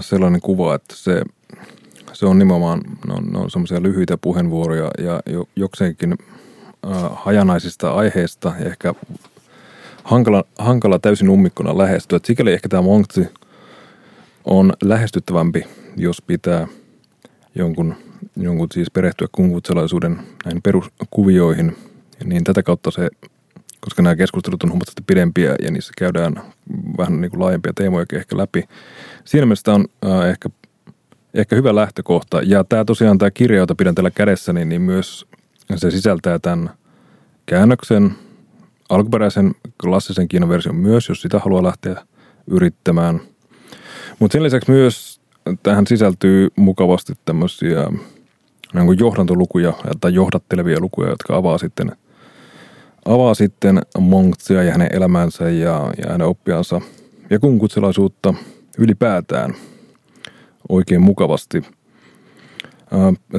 [0.00, 1.22] sellainen kuva, että se,
[2.12, 8.52] se on nimenomaan, ne on, on semmoisia lyhyitä puheenvuoroja ja jo, jokseenkin äh, hajanaisista aiheista
[8.64, 8.94] ehkä
[10.04, 12.20] hankala, hankala täysin ummikkona lähestyä.
[12.24, 13.28] Sikäli ehkä tämä Monktsi–
[14.44, 15.66] on lähestyttävämpi,
[15.96, 16.66] jos pitää
[17.54, 17.94] jonkun,
[18.36, 21.76] jonkun siis perehtyä kunkutselaisuuden näihin peruskuvioihin.
[22.24, 23.08] Niin tätä kautta se,
[23.80, 26.42] koska nämä keskustelut on huomattavasti pidempiä ja niissä käydään
[26.98, 28.64] vähän niin kuin laajempia teemoja ehkä läpi.
[29.24, 30.48] Siinä mielessä on äh, ehkä,
[31.34, 32.42] ehkä hyvä lähtökohta.
[32.42, 35.26] Ja tämä tosiaan tämä kirja, jota pidän tällä kädessä, niin, niin myös
[35.76, 36.70] se sisältää tämän
[37.46, 38.14] käännöksen,
[38.88, 42.02] alkuperäisen klassisen Kiinan version myös, jos sitä haluaa lähteä
[42.46, 43.20] yrittämään–
[44.20, 45.20] mutta sen lisäksi myös
[45.62, 47.86] tähän sisältyy mukavasti tämmöisiä
[48.74, 51.92] niin johdantolukuja tai johdattelevia lukuja, jotka avaa sitten,
[53.04, 56.80] avaa sitten Monksia ja hänen elämänsä ja, ja hänen oppiansa
[57.30, 58.34] ja kunkutselaisuutta
[58.78, 59.54] ylipäätään
[60.68, 61.62] oikein mukavasti.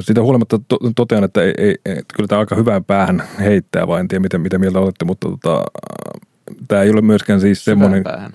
[0.00, 1.76] Sitä huolimatta to, totean, että ei, ei,
[2.14, 5.64] kyllä tämä aika hyvään päähän heittää, vain en tiedä mitä, mitä mieltä olette, mutta tota,
[6.68, 8.02] tämä ei ole myöskään siis semmoinen...
[8.02, 8.32] Päähän.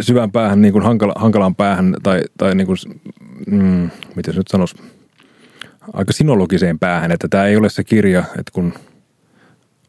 [0.00, 0.62] Syvään päähän.
[0.62, 2.78] niin kuin hankala, hankalaan päähän tai, tai niin kuin,
[3.46, 4.76] mm, miten se nyt sanoisi,
[5.92, 8.74] aika sinologiseen päähän, että tämä ei ole se kirja, että kun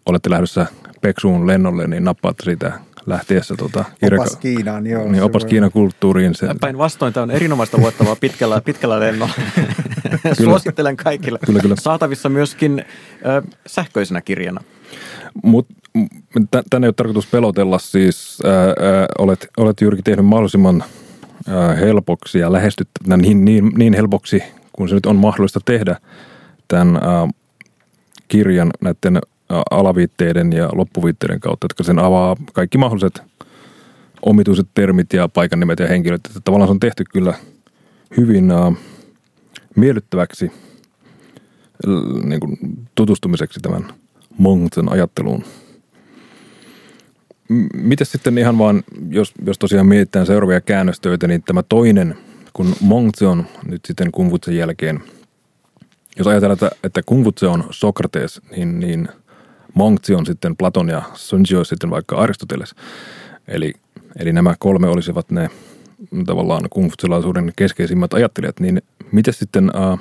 [0.06, 0.66] olette lähdössä
[1.02, 2.72] Peksuun lennolle, niin nappaatte siitä
[3.06, 5.12] lähtiessä tota, kirjaka- opas Kiinaan, joo.
[5.12, 6.36] Niin, opas Kiinan kulttuuriin.
[6.36, 6.48] Se.
[6.62, 9.34] Päinvastoin tämä on erinomaista luettavaa pitkällä, pitkällä lennolla.
[10.44, 11.40] Suosittelen kaikille.
[11.46, 11.76] Kyllä, kyllä.
[11.80, 12.86] Saatavissa myöskin
[13.26, 14.62] äh, sähköisenä kirjana.
[15.44, 15.74] Mutta
[16.50, 20.84] tänne ei ole tarkoitus pelotella siis, ää, ää, olet, olet Jyrki tehnyt mahdollisimman
[21.48, 24.44] ää, helpoksi ja lähestyttävänä niin, niin, niin helpoksi
[24.74, 25.96] kuin se nyt on mahdollista tehdä
[26.68, 27.28] tämän ää,
[28.28, 33.22] kirjan näiden ää, alaviitteiden ja loppuviitteiden kautta, jotka sen avaa kaikki mahdolliset
[34.22, 36.26] omituiset termit ja paikan nimet ja henkilöt.
[36.26, 37.34] Että tavallaan se on tehty kyllä
[38.18, 38.72] hyvin ää,
[39.76, 40.52] miellyttäväksi
[42.24, 42.58] niin kuin
[42.96, 43.94] tutustumiseksi tämän
[44.38, 45.44] Monksen ajatteluun.
[47.74, 52.18] Miten sitten ihan vaan, jos, jos tosiaan mietitään seuraavia käännöstöitä, niin tämä toinen,
[52.54, 55.00] kun Mongtse on nyt sitten Kungfutsen jälkeen,
[56.18, 57.02] jos ajatellaan, että, että
[57.50, 59.08] on Sokrates, niin, niin
[59.74, 62.76] Mongtse on sitten Platon ja Sunji on sitten vaikka Aristoteles.
[63.48, 63.74] Eli,
[64.20, 65.50] eli nämä kolme olisivat ne
[66.26, 68.82] tavallaan kungfutselaisuuden keskeisimmät ajattelijat, niin
[69.12, 70.00] miten sitten uh,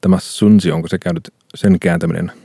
[0.00, 2.32] tämä Sunji, onko se käynyt sen kääntäminen–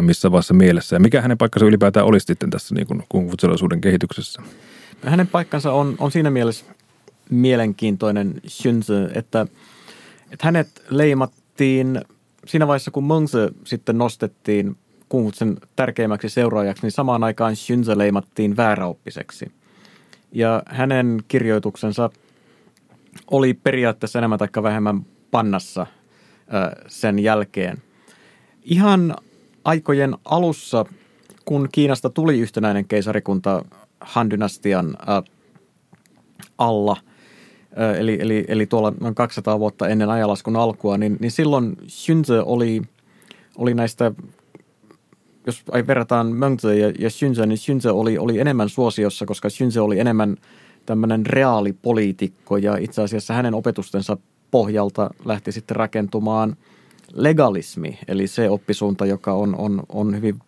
[0.00, 4.42] missä vaiheessa mielessä ja mikä hänen paikkansa ylipäätään olisi sitten tässä niin kuin kehityksessä?
[5.04, 6.64] Hänen paikkansa on, on siinä mielessä
[7.30, 9.46] mielenkiintoinen Shunzi, että,
[10.30, 12.00] että hänet leimattiin
[12.46, 14.76] siinä vaiheessa, kun Mengzi sitten nostettiin
[15.08, 19.52] Kungfutsen tärkeimmäksi seuraajaksi, niin samaan aikaan Shunzi leimattiin vääräoppiseksi.
[20.32, 22.10] Ja hänen kirjoituksensa
[23.30, 25.86] oli periaatteessa enemmän tai vähemmän pannassa
[26.88, 27.78] sen jälkeen.
[28.62, 29.16] Ihan
[29.64, 30.84] aikojen alussa,
[31.44, 33.64] kun Kiinasta tuli yhtenäinen keisarikunta
[34.00, 35.22] Han-dynastian äh,
[36.58, 36.96] alla,
[37.80, 42.32] äh, eli, eli, eli tuolla noin 200 vuotta ennen ajalaskun alkua, niin, niin silloin Xunzi
[42.44, 42.82] oli,
[43.58, 44.12] oli näistä
[45.46, 49.98] jos verrataan Mengzi ja, ja Xunzi, niin Xunzi oli, oli enemmän suosiossa, koska Xunzi oli
[49.98, 50.36] enemmän
[50.86, 54.16] tämmöinen reaalipoliitikko ja itse asiassa hänen opetustensa
[54.50, 56.56] pohjalta lähti sitten rakentumaan–
[57.12, 60.38] legalismi, eli se oppisuunta, joka on, on, on hyvin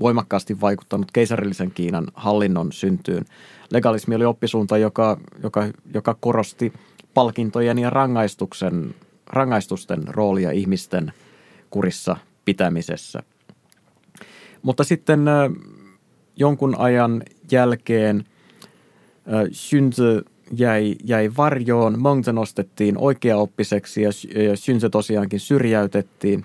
[0.00, 3.24] voimakkaasti vaikuttanut keisarillisen Kiinan hallinnon syntyyn.
[3.70, 6.72] Legalismi oli oppisuunta, joka, joka, joka korosti
[7.14, 8.94] palkintojen ja rangaistuksen,
[9.26, 11.12] rangaistusten roolia ihmisten
[11.70, 13.22] kurissa pitämisessä.
[14.62, 15.20] Mutta sitten
[16.36, 18.24] jonkun ajan jälkeen
[19.50, 24.10] Xunzi jäi, jäi varjoon, Mengzi nostettiin oikeaoppiseksi ja,
[24.56, 26.44] Xunzi tosiaankin syrjäytettiin.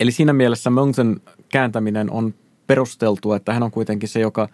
[0.00, 2.34] Eli siinä mielessä Mengzin kääntäminen on
[2.66, 4.48] perusteltua, että hän on kuitenkin se, joka,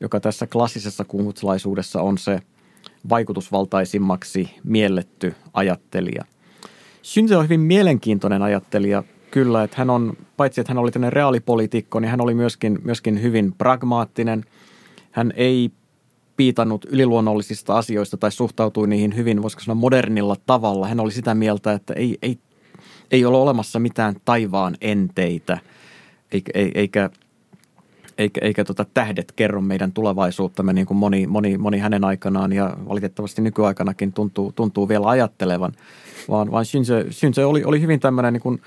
[0.00, 2.42] joka tässä klassisessa kungutsalaisuudessa on se
[3.08, 6.24] vaikutusvaltaisimmaksi mielletty ajattelija.
[7.02, 12.00] Xunzi on hyvin mielenkiintoinen ajattelija kyllä, että hän on, paitsi että hän oli tämmöinen reaalipoliitikko,
[12.00, 14.44] niin hän oli myöskin, myöskin hyvin pragmaattinen.
[15.10, 15.70] Hän ei
[16.36, 20.88] piitannut yliluonnollisista asioista tai suhtautui niihin hyvin, voisiko sanoa modernilla tavalla.
[20.88, 22.38] Hän oli sitä mieltä, että ei, ei,
[23.10, 25.58] ei ole olemassa mitään taivaan enteitä,
[26.32, 27.10] eikä, eikä,
[28.18, 32.76] eikä, eikä tota tähdet kerro meidän tulevaisuuttamme niin kuin moni, moni, moni hänen aikanaan ja
[32.88, 35.72] valitettavasti nykyaikanakin tuntuu, tuntuu vielä ajattelevan,
[36.28, 38.62] vaan, vaan Shinse, Shinse oli, oli hyvin tämmöinen niin kuin,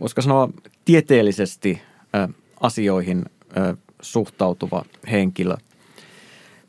[0.00, 0.48] voisiko sanoa
[0.84, 1.80] tieteellisesti
[2.14, 2.28] ä,
[2.60, 3.24] asioihin
[3.56, 5.56] ä, suhtautuva henkilö–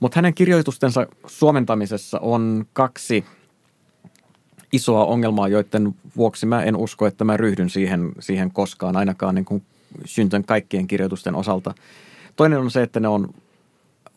[0.02, 3.26] mutta hänen kirjoitustensa suomentamisessa on kaksi
[4.74, 9.46] isoa ongelmaa, joiden vuoksi mä en usko, että mä ryhdyn siihen, siihen koskaan, ainakaan niin
[9.46, 9.64] kuin
[10.06, 11.74] syntön kaikkien kirjoitusten osalta.
[12.36, 13.34] Toinen on se, että ne on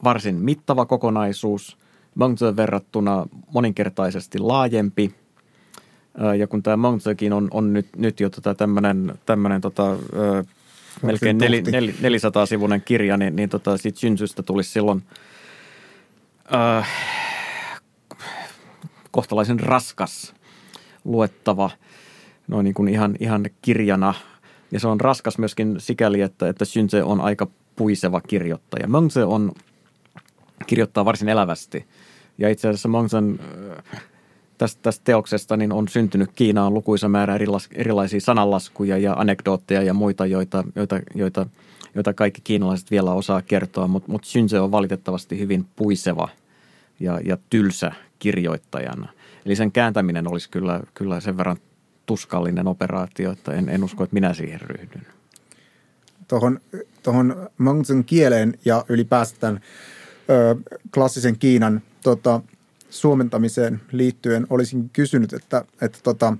[0.05, 1.79] varsin mittava kokonaisuus,
[2.15, 5.15] Mengzeen verrattuna moninkertaisesti laajempi.
[6.39, 9.97] Ja kun tämä Mengzekin on, on nyt, nyt jo tota tämmöinen tämmönen tota,
[11.03, 15.03] melkein nel, nel, 400-sivuinen kirja, niin, niin tota, siitä synsystä tulisi silloin–
[16.55, 16.89] äh,
[19.11, 20.35] kohtalaisen raskas
[21.05, 21.71] luettava
[22.49, 24.15] noin niin kuin ihan, ihan kirjana.
[24.71, 28.89] Ja se on raskas myöskin sikäli, että, että Synse on aika puiseva kirjoittaja.
[28.89, 29.53] Mengse on,
[30.67, 31.87] kirjoittaa varsin elävästi.
[32.39, 33.41] Ja itse asiassa Mengsen
[33.95, 34.03] äh,
[34.59, 37.39] tästä, tästä teoksesta niin on syntynyt Kiinaan lukuisa määrä
[37.75, 41.47] erilaisia sananlaskuja ja anekdootteja ja muita, joita, joita, joita–
[41.95, 46.29] joita kaikki kiinalaiset vielä osaa kertoa, mutta mut Synse on valitettavasti hyvin puiseva
[47.01, 49.09] ja, ja tylsä kirjoittajana.
[49.47, 51.57] Eli sen kääntäminen olisi kyllä, kyllä sen verran
[52.07, 55.07] tuskallinen operaatio, että en, en usko, että minä siihen ryhdyn.
[56.29, 56.61] Tuohon,
[57.03, 59.61] tuohon Mangzhen kieleen ja ylipäätään
[60.95, 62.41] klassisen Kiinan tota,
[62.95, 66.37] suomentamiseen liittyen olisin kysynyt, että, että tota,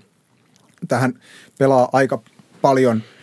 [0.89, 1.21] tähän
[1.59, 2.23] pelaa aika
[2.63, 3.03] paljon–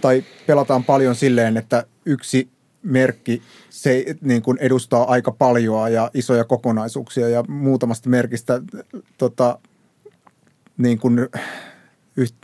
[0.00, 2.48] tai pelataan paljon silleen, että yksi
[2.82, 8.62] merkki se niin kuin edustaa aika paljon ja isoja kokonaisuuksia ja muutamasta merkistä
[9.18, 9.58] tota,
[10.76, 11.28] niin kuin,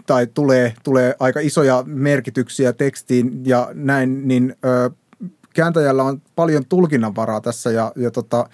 [0.07, 4.90] tai tulee, tulee aika isoja merkityksiä tekstiin ja näin, niin ö,
[5.55, 8.49] kääntäjällä on paljon tulkinnanvaraa tässä ja, ja tota,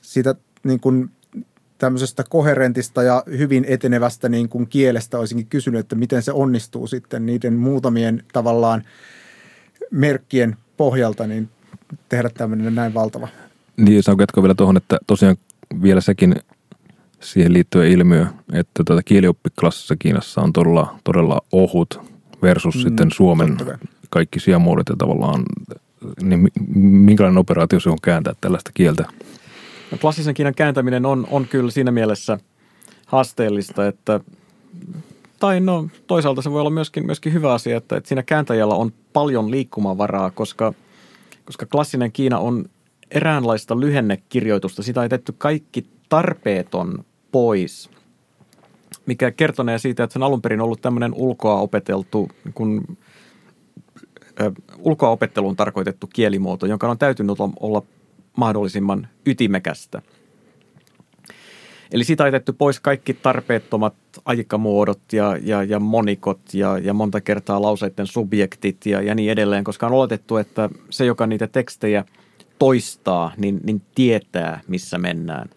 [0.00, 0.34] siitä
[0.64, 1.10] niin kuin
[1.78, 7.26] tämmöisestä koherentista ja hyvin etenevästä niin kuin kielestä olisinkin kysynyt, että miten se onnistuu sitten
[7.26, 8.84] niiden muutamien tavallaan
[9.90, 11.48] merkkien pohjalta niin
[12.08, 13.28] tehdä tämmöinen näin valtava.
[13.76, 15.36] Niin, saanko jatkaa vielä tuohon, että tosiaan
[15.82, 16.36] vielä sekin
[17.20, 22.00] siihen liittyen ilmiö, että tuota kielioppiklassissa Kiinassa on todella, todella ohut
[22.42, 23.56] versus mm, sitten Suomen
[24.10, 25.42] kaikki sijamuodot ja tavallaan,
[26.22, 29.04] niin minkälainen operaatio se on kääntää tällaista kieltä?
[29.90, 32.38] No, klassisen Kiinan kääntäminen on, on kyllä siinä mielessä
[33.06, 34.20] haasteellista, että
[35.38, 38.92] tai no toisaalta se voi olla myöskin, myöskin hyvä asia, että, että siinä kääntäjällä on
[39.12, 40.72] paljon liikkumavaraa, koska,
[41.44, 42.64] koska klassinen Kiina on
[43.10, 44.82] eräänlaista lyhennekirjoitusta.
[44.82, 47.90] Sitä on tehty kaikki tarpeeton pois,
[49.06, 52.98] mikä kertonee siitä, että se on alun perin ollut tämmöinen ulkoa opeteltu, kun
[54.40, 57.82] ö, ulkoa opetteluun tarkoitettu kielimuoto, jonka on täytynyt olla
[58.36, 60.02] mahdollisimman ytimekästä.
[61.92, 67.20] Eli siitä on jätetty pois kaikki tarpeettomat aikamuodot ja, ja, ja monikot ja, ja monta
[67.20, 72.04] kertaa lauseiden subjektit ja, ja niin edelleen, koska on oletettu, että se, joka niitä tekstejä
[72.58, 75.48] toistaa, niin, niin tietää, missä mennään.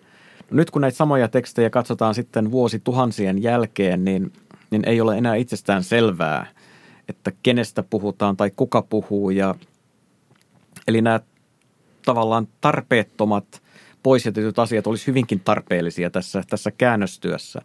[0.51, 4.33] No nyt kun näitä samoja tekstejä katsotaan sitten vuosi tuhansien jälkeen, niin,
[4.71, 6.47] niin ei ole enää itsestään selvää,
[7.07, 9.29] että kenestä puhutaan tai kuka puhuu.
[9.29, 9.55] Ja,
[10.87, 11.19] eli nämä
[12.05, 13.61] tavallaan tarpeettomat
[14.03, 17.61] poisjätetyt asiat olisi hyvinkin tarpeellisia tässä, tässä käännöstyössä.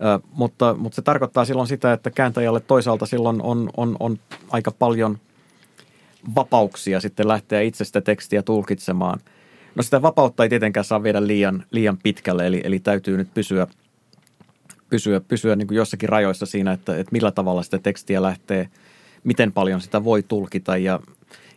[0.00, 4.18] Ö, mutta, mutta se tarkoittaa silloin sitä, että kääntäjälle toisaalta silloin on, on, on
[4.50, 5.18] aika paljon
[6.34, 9.20] vapauksia sitten lähteä itse sitä tekstiä tulkitsemaan.
[9.74, 13.66] No sitä vapautta ei tietenkään saa viedä liian, liian pitkälle, eli, eli täytyy nyt pysyä,
[14.90, 18.68] pysyä, pysyä niin kuin jossakin rajoissa siinä, että, että millä tavalla sitä tekstiä lähtee,
[19.24, 21.00] miten paljon sitä voi tulkita ja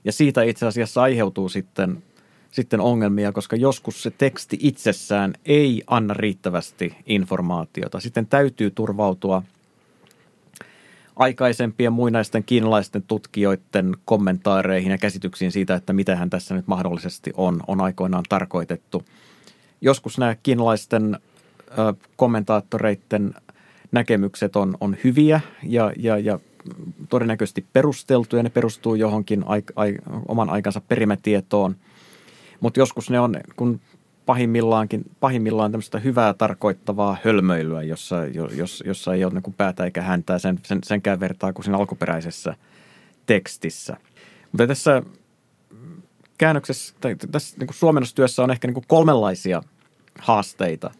[0.05, 2.03] ja siitä itse asiassa aiheutuu sitten,
[2.51, 7.99] sitten ongelmia, koska joskus se teksti itsessään ei anna riittävästi informaatiota.
[7.99, 9.43] Sitten täytyy turvautua
[11.15, 17.59] aikaisempien muinaisten kiinalaisten tutkijoiden kommentaareihin ja käsityksiin siitä, että mitä hän tässä nyt mahdollisesti on,
[17.67, 19.03] on aikoinaan tarkoitettu.
[19.81, 21.19] Joskus nämä kiinalaisten
[22.15, 23.33] kommentaattoreiden
[23.91, 26.39] näkemykset on, on hyviä ja, ja, ja
[27.09, 28.43] todennäköisesti perusteltuja.
[28.43, 29.95] Ne perustuu johonkin ai, ai,
[30.27, 31.75] oman aikansa perimätietoon.
[32.59, 33.79] Mutta joskus ne on, kun
[34.25, 40.39] pahimmillaankin, pahimmillaan tämmöistä hyvää tarkoittavaa hölmöilyä, jossa, jos, jossa ei ole niin päätä eikä häntää
[40.39, 42.55] sen, sen, senkään vertaa kuin siinä alkuperäisessä
[43.25, 43.97] tekstissä.
[44.51, 45.03] Mutta tässä
[46.37, 49.61] käännöksessä, tai tässä niin kuin suomennostyössä on ehkä niin kolmenlaisia
[50.19, 50.91] haasteita,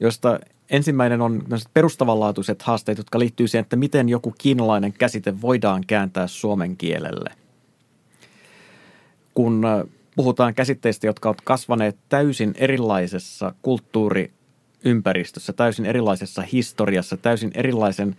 [0.00, 0.38] joista
[0.70, 1.42] ensimmäinen on
[1.74, 7.30] perustavanlaatuiset haasteet, jotka liittyy siihen, että miten joku kiinalainen käsite voidaan kääntää suomen kielelle.
[9.34, 9.62] Kun
[10.16, 18.16] puhutaan käsitteistä, jotka ovat kasvaneet täysin erilaisessa kulttuuriympäristössä, täysin erilaisessa historiassa, täysin erilaisen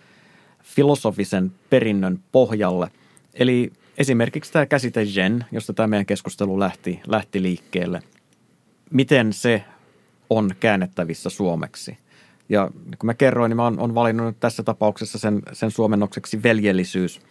[0.64, 2.92] filosofisen perinnön pohjalle.
[3.34, 8.02] Eli esimerkiksi tämä käsite gen, josta tämä meidän keskustelu lähti, lähti liikkeelle.
[8.92, 9.64] Miten se
[10.30, 11.98] on käännettävissä suomeksi?
[12.50, 16.44] Ja niin kun mä kerroin, niin mä oon, oon valinnut tässä tapauksessa sen, sen suomennokseksi
[16.44, 17.22] veljellisyys.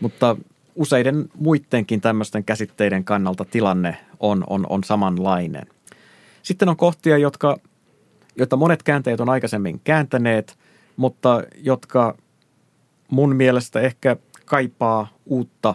[0.00, 0.36] Mutta
[0.74, 5.66] useiden muidenkin tämmöisten käsitteiden kannalta tilanne on, on, on samanlainen.
[6.42, 7.56] Sitten on kohtia, jotka,
[8.36, 10.58] joita monet kääntäjät on aikaisemmin kääntäneet,
[10.96, 12.16] mutta jotka
[13.10, 15.74] mun mielestä ehkä kaipaa uutta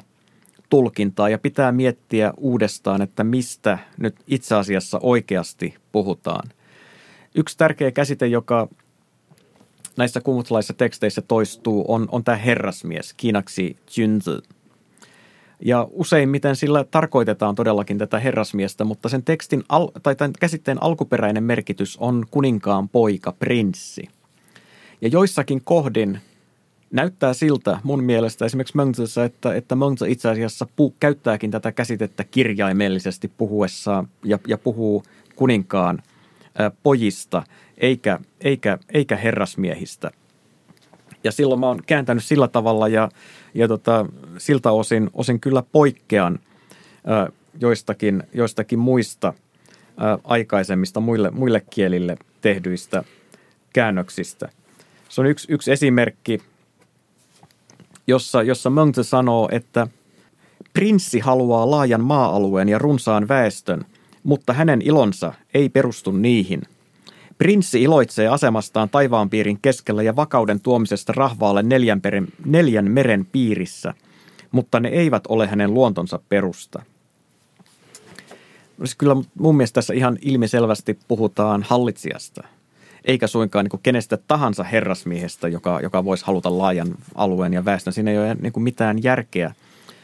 [0.70, 6.50] tulkintaa ja pitää miettiä uudestaan, että mistä nyt itse asiassa oikeasti puhutaan.
[7.36, 8.68] Yksi tärkeä käsite, joka
[9.98, 14.32] näissä kumutlaisissa teksteissä toistuu, on, on tämä herrasmies, kiinaksi junzi–
[15.66, 21.44] ja useimmiten sillä tarkoitetaan todellakin tätä herrasmiestä, mutta sen tekstin al- tai tämän käsitteen alkuperäinen
[21.44, 24.10] merkitys on kuninkaan poika, prinssi.
[25.02, 26.20] Ja joissakin kohdin
[26.92, 32.24] näyttää siltä mun mielestä esimerkiksi Mönzössä, että, että Mönzö itse asiassa pu- käyttääkin tätä käsitettä
[32.24, 35.04] kirjaimellisesti puhuessaan ja, ja puhuu
[35.36, 36.04] kuninkaan
[36.84, 37.44] pojista
[37.78, 40.12] eikä, eikä, eikä herrasmiehistä.
[41.24, 43.10] Ja silloin mä oon kääntänyt sillä tavalla ja
[43.54, 44.06] ja tota,
[44.38, 46.40] siltä osin, osin kyllä poikkean
[47.10, 49.34] ä, joistakin, joistakin muista ä,
[50.24, 53.04] aikaisemmista muille, muille kielille tehdyistä
[53.74, 54.50] käännöksistä.
[55.10, 56.42] Se on yksi, yksi esimerkki,
[58.08, 59.88] jossa, jossa Mönte sanoo, että
[60.74, 63.86] prinssi haluaa laajan maa-alueen ja runsaan väestön,
[64.24, 66.62] mutta hänen ilonsa ei perustu niihin–
[67.38, 73.94] Prinssi iloitsee asemastaan taivaanpiirin keskellä ja vakauden tuomisesta rahvaalle neljän, peren, neljän meren piirissä,
[74.52, 76.84] mutta ne eivät ole hänen luontonsa perusta.
[78.78, 82.44] Siis kyllä mun mielestä tässä ihan ilmiselvästi puhutaan hallitsijasta,
[83.06, 87.94] eikä suinkaan niin kenestä tahansa herrasmiehestä, joka, joka voisi haluta laajan alueen ja väestön.
[87.94, 89.54] Siinä ei ole niin mitään järkeä.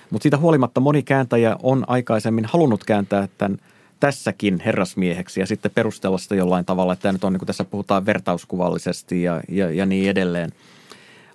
[0.09, 3.57] Mutta siitä huolimatta moni kääntäjä on aikaisemmin halunnut kääntää tämän–
[3.99, 8.05] tässäkin herrasmieheksi ja sitten perustella sitä jollain tavalla, että nyt on niin kuin tässä puhutaan
[8.05, 10.51] vertauskuvallisesti ja, ja, ja niin edelleen.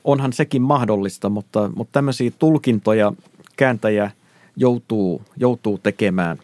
[0.05, 3.13] Onhan sekin mahdollista, mutta, mutta tämmöisiä tulkintoja
[3.57, 4.11] kääntäjä
[4.57, 6.39] joutuu, joutuu tekemään.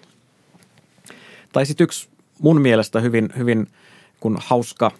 [1.52, 2.08] Tai sitten yksi
[2.42, 3.66] mun mielestä hyvin, hyvin
[4.20, 4.90] kun hauska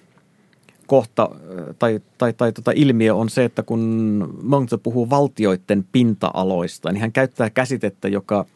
[0.86, 1.30] kohta
[1.78, 3.80] tai, tai, tai tota ilmiö on se, että kun
[4.42, 8.46] Monte puhuu valtioiden pinta-aloista, niin hän käyttää käsitettä, joka–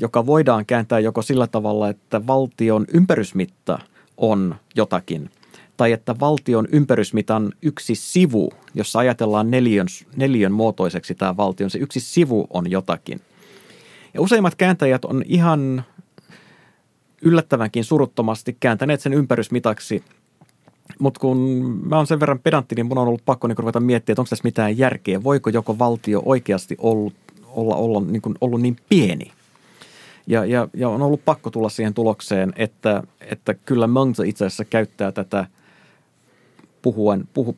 [0.00, 3.78] joka voidaan kääntää joko sillä tavalla, että valtion ympärysmitta
[4.16, 5.30] on jotakin,
[5.76, 12.00] tai että valtion ympärysmitan yksi sivu, jossa ajatellaan neljön, neljön muotoiseksi tämä valtion, se yksi
[12.00, 13.20] sivu on jotakin.
[14.14, 15.84] Ja useimmat kääntäjät on ihan
[17.22, 20.04] yllättävänkin suruttomasti kääntäneet sen ympärysmitaksi
[20.98, 21.38] mutta kun
[21.86, 24.28] mä oon sen verran pedantti, niin mun on ollut pakko niin ruveta miettiä, että onko
[24.28, 25.22] tässä mitään järkeä.
[25.22, 27.14] Voiko joko valtio oikeasti ollut,
[27.48, 29.32] olla, olla, niin kuin ollut niin pieni–
[30.26, 34.64] ja, ja, ja on ollut pakko tulla siihen tulokseen, että, että kyllä Mönze itse asiassa
[34.64, 35.46] käyttää tätä
[36.82, 37.56] puhuen, puhu,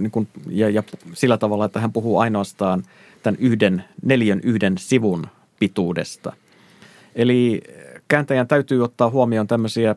[0.00, 0.82] niin kuin, ja, ja
[1.12, 2.82] sillä tavalla, että hän puhuu ainoastaan
[3.22, 5.26] tämän yhden, neljän yhden sivun
[5.58, 6.32] pituudesta.
[7.14, 7.62] Eli
[8.08, 9.96] kääntäjän täytyy ottaa huomioon tämmöisiä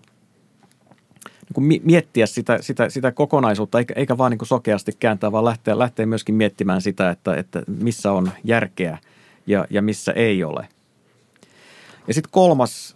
[1.25, 5.45] niin kuin miettiä sitä, sitä, sitä kokonaisuutta, eikä, eikä vaan niin kuin sokeasti kääntää, vaan
[5.45, 8.97] lähteä, lähteä myöskin miettimään sitä, että, että missä on järkeä
[9.47, 10.67] ja, ja missä ei ole.
[12.07, 12.95] Ja sitten kolmas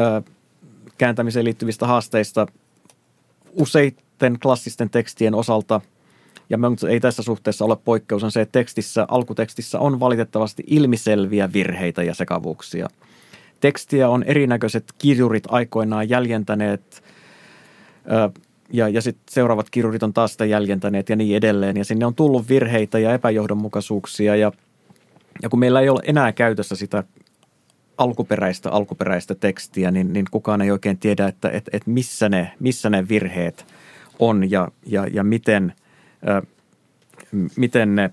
[0.00, 0.22] ö,
[0.98, 2.46] kääntämiseen liittyvistä haasteista
[3.52, 5.80] useiden klassisten tekstien osalta,
[6.50, 12.02] ja ei tässä suhteessa ole poikkeus, on se, että tekstissä, alkutekstissä on valitettavasti ilmiselviä virheitä
[12.02, 12.88] ja sekavuuksia.
[13.60, 17.02] Tekstiä on erinäköiset kirjurit aikoinaan jäljentäneet
[18.12, 18.40] ö,
[18.72, 21.76] ja, ja sitten seuraavat kirjurit on taas sitä jäljentäneet ja niin edelleen.
[21.76, 24.52] Ja sinne on tullut virheitä ja epäjohdonmukaisuuksia ja,
[25.42, 27.04] ja kun meillä ei ole enää käytössä sitä
[27.98, 32.90] alkuperäistä alkuperäistä tekstiä, niin, niin kukaan ei oikein tiedä, että et, et missä, ne, missä
[32.90, 33.66] ne virheet
[34.18, 35.72] on ja, ja, ja miten,
[36.28, 36.42] äh,
[37.56, 38.10] miten ne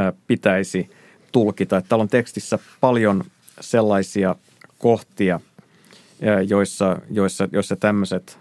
[0.00, 0.90] äh, pitäisi
[1.32, 1.76] tulkita.
[1.76, 3.24] Että täällä on tekstissä paljon
[3.60, 4.36] sellaisia
[4.78, 8.38] kohtia, äh, joissa, joissa, joissa tämmöiset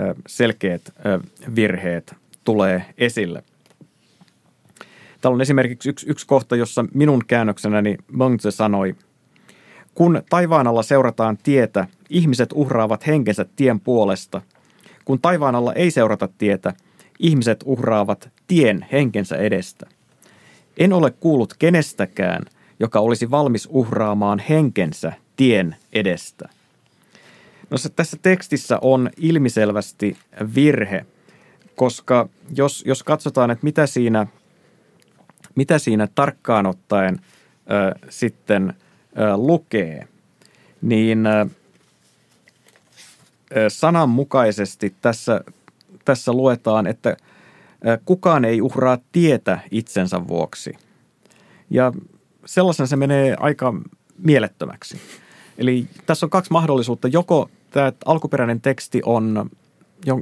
[0.00, 1.20] äh, selkeät äh,
[1.54, 2.14] virheet
[2.44, 3.42] tulee esille–
[5.26, 8.94] Täällä on esimerkiksi yksi, yksi kohta, jossa minun käännöksenäni Mönze sanoi,
[9.96, 14.42] kun taivaan alla seurataan tietä, ihmiset uhraavat henkensä tien puolesta.
[15.04, 16.72] Kun taivaan alla ei seurata tietä,
[17.18, 19.86] ihmiset uhraavat tien henkensä edestä.
[20.78, 22.42] En ole kuullut kenestäkään,
[22.80, 26.48] joka olisi valmis uhraamaan henkensä tien edestä.
[27.70, 30.16] No se, tässä tekstissä on ilmiselvästi
[30.54, 31.06] virhe,
[31.76, 34.26] koska jos, jos katsotaan, että mitä siinä,
[35.54, 37.20] mitä siinä tarkkaan ottaen
[37.70, 38.72] ö, sitten–
[39.36, 40.08] lukee,
[40.82, 41.24] niin
[43.68, 45.40] sananmukaisesti tässä,
[46.04, 47.16] tässä luetaan, että
[48.04, 50.74] kukaan ei uhraa tietä itsensä vuoksi.
[51.70, 51.92] Ja
[52.44, 53.74] sellaisen se menee aika
[54.18, 55.00] mielettömäksi.
[55.58, 57.08] Eli tässä on kaksi mahdollisuutta.
[57.08, 59.50] Joko tämä alkuperäinen teksti on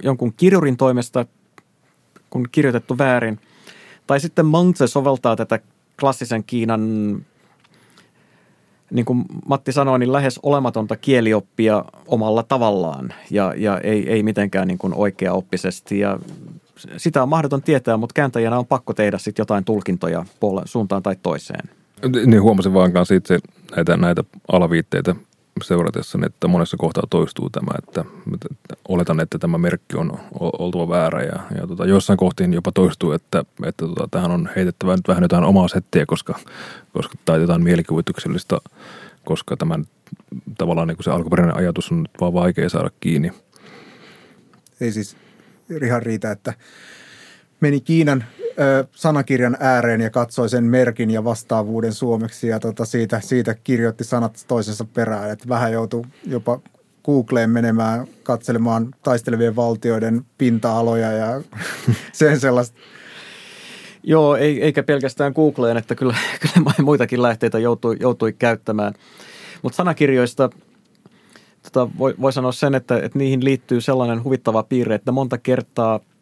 [0.02, 1.26] jonkun kirjurin toimesta
[2.30, 3.40] kun kirjoitettu väärin,
[4.06, 5.58] tai sitten Mangtse soveltaa tätä
[6.00, 6.82] klassisen Kiinan
[8.94, 14.68] niin kuin Matti sanoi, niin lähes olematonta kielioppia omalla tavallaan ja, ja ei, ei mitenkään
[14.68, 15.98] niin kuin oikeaoppisesti.
[15.98, 16.18] Ja
[16.96, 21.16] sitä on mahdoton tietää, mutta kääntäjänä on pakko tehdä sitten jotain tulkintoja puoleen, suuntaan tai
[21.22, 21.68] toiseen.
[22.26, 23.38] Niin huomasin vaan kanssa itse
[23.76, 25.14] näitä, näitä alaviitteitä
[25.62, 31.22] seuratessa, että monessa kohtaa toistuu tämä, että, että oletan, että tämä merkki on oltava väärä
[31.22, 35.22] ja, ja tota, jossain kohtiin jopa toistuu, että, että tota, tähän on heitettävä nyt vähän
[35.22, 36.38] jotain omaa settiä, koska,
[36.92, 38.60] koska tai jotain mielikuvituksellista,
[39.24, 39.84] koska tämän
[40.58, 43.32] tavallaan niin kuin se alkuperäinen ajatus on nyt vaan vaikea saada kiinni.
[44.80, 45.16] Ei siis
[45.82, 46.54] ihan riitä, että
[47.60, 48.24] meni Kiinan
[48.58, 54.04] ö, sanakirjan ääreen ja katsoi sen merkin ja vastaavuuden suomeksi ja tota siitä, siitä kirjoitti
[54.04, 55.30] sanat toisensa perään.
[55.30, 56.60] Että vähän joutui jopa
[57.04, 61.42] Googleen menemään katselemaan taistelevien valtioiden pinta-aloja ja
[62.12, 62.78] sen sellaista.
[64.02, 66.14] Joo, ei, eikä pelkästään Googleen, että kyllä,
[66.54, 68.94] kyllä muitakin lähteitä joutui, joutui käyttämään.
[69.62, 70.50] Mutta sanakirjoista
[71.62, 76.00] tota, voi, voi sanoa sen, että, että niihin liittyy sellainen huvittava piirre, että monta kertaa–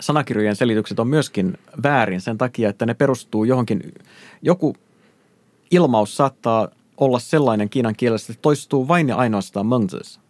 [0.00, 3.94] sanakirjojen selitykset on myöskin väärin sen takia, että ne perustuu johonkin,
[4.42, 4.76] joku
[5.70, 10.20] ilmaus saattaa olla sellainen kiinan kielessä, että toistuu vain ja ainoastaan Moses.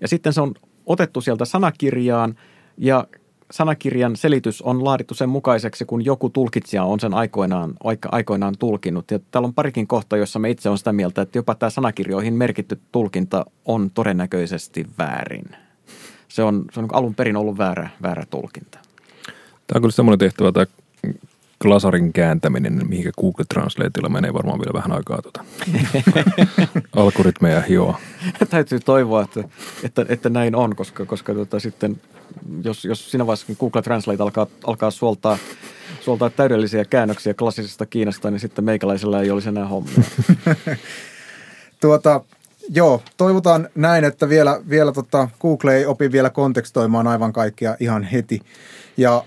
[0.00, 0.54] Ja sitten se on
[0.86, 2.34] otettu sieltä sanakirjaan
[2.78, 3.06] ja
[3.50, 7.74] sanakirjan selitys on laadittu sen mukaiseksi, kun joku tulkitsija on sen aikoinaan,
[8.12, 9.10] aikoinaan tulkinnut.
[9.10, 12.34] Ja täällä on parikin kohta, jossa me itse on sitä mieltä, että jopa tämä sanakirjoihin
[12.34, 15.67] merkitty tulkinta on todennäköisesti väärin
[16.28, 18.78] se on, se on alun perin ollut väärä, väärä tulkinta.
[19.66, 20.66] Tämä on kyllä semmoinen tehtävä, tämä
[21.60, 25.44] glasarin kääntäminen, mihinkä Google Translateilla menee varmaan vielä vähän aikaa tuota.
[26.96, 27.98] algoritmeja hioa.
[28.50, 29.44] Täytyy toivoa, että,
[29.82, 32.00] että, että näin on, koska, koska tuota, sitten
[32.64, 35.38] jos, jos siinä vaiheessa, kun Google Translate alkaa, alkaa suoltaa,
[36.00, 40.04] suoltaa täydellisiä käännöksiä klassisesta Kiinasta, niin sitten meikäläisellä ei olisi enää hommia.
[41.80, 42.20] tuota,
[42.68, 48.02] Joo, toivotaan näin, että vielä, vielä tota, Google ei opi vielä kontekstoimaan aivan kaikkia ihan
[48.02, 48.40] heti.
[48.96, 49.24] Ja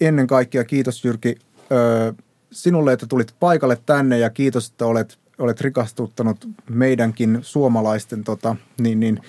[0.00, 1.36] ennen kaikkea kiitos Jyrki
[1.72, 2.14] ö,
[2.52, 9.00] sinulle, että tulit paikalle tänne ja kiitos, että olet, olet rikastuttanut meidänkin suomalaisten tota, niin,
[9.00, 9.20] niin,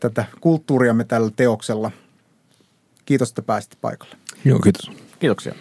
[0.00, 1.90] tätä kulttuuriamme tällä teoksella.
[3.04, 4.16] Kiitos, että pääsit paikalle.
[4.44, 4.90] Joo, kiitos.
[5.18, 5.54] Kiitoksia.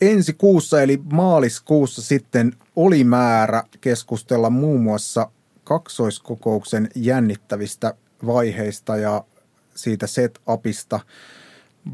[0.00, 5.28] Ensi kuussa eli maaliskuussa sitten oli määrä keskustella muun muassa–
[5.64, 7.94] kaksoiskokouksen jännittävistä
[8.26, 9.24] vaiheista ja
[9.74, 11.00] siitä setupista,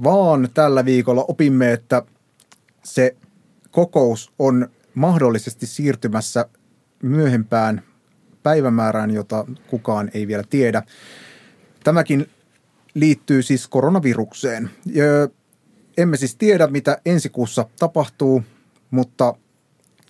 [0.04, 2.02] vaan tällä viikolla opimme, että
[2.84, 3.16] se
[3.70, 6.46] kokous on mahdollisesti siirtymässä
[7.02, 7.82] myöhempään
[8.42, 10.82] päivämäärään, jota kukaan ei vielä tiedä.
[11.84, 12.30] Tämäkin
[12.94, 14.70] liittyy siis koronavirukseen.
[15.96, 18.42] Emme siis tiedä, mitä ensi kuussa tapahtuu,
[18.90, 19.34] mutta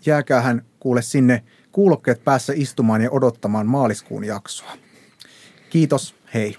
[0.06, 1.44] jääkäähän kuule sinne–
[1.78, 4.70] kuulokkeet päässä istumaan ja odottamaan maaliskuun jaksoa.
[5.70, 6.56] Kiitos, hei.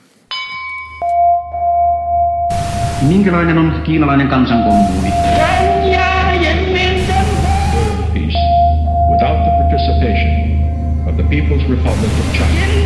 [3.01, 5.09] Minkälainen on kiinalainen kansankommuuni?
[8.13, 8.37] Peace.
[9.11, 10.31] Without the participation
[11.09, 12.79] of the People's Republic of China.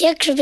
[0.00, 0.34] Jakże.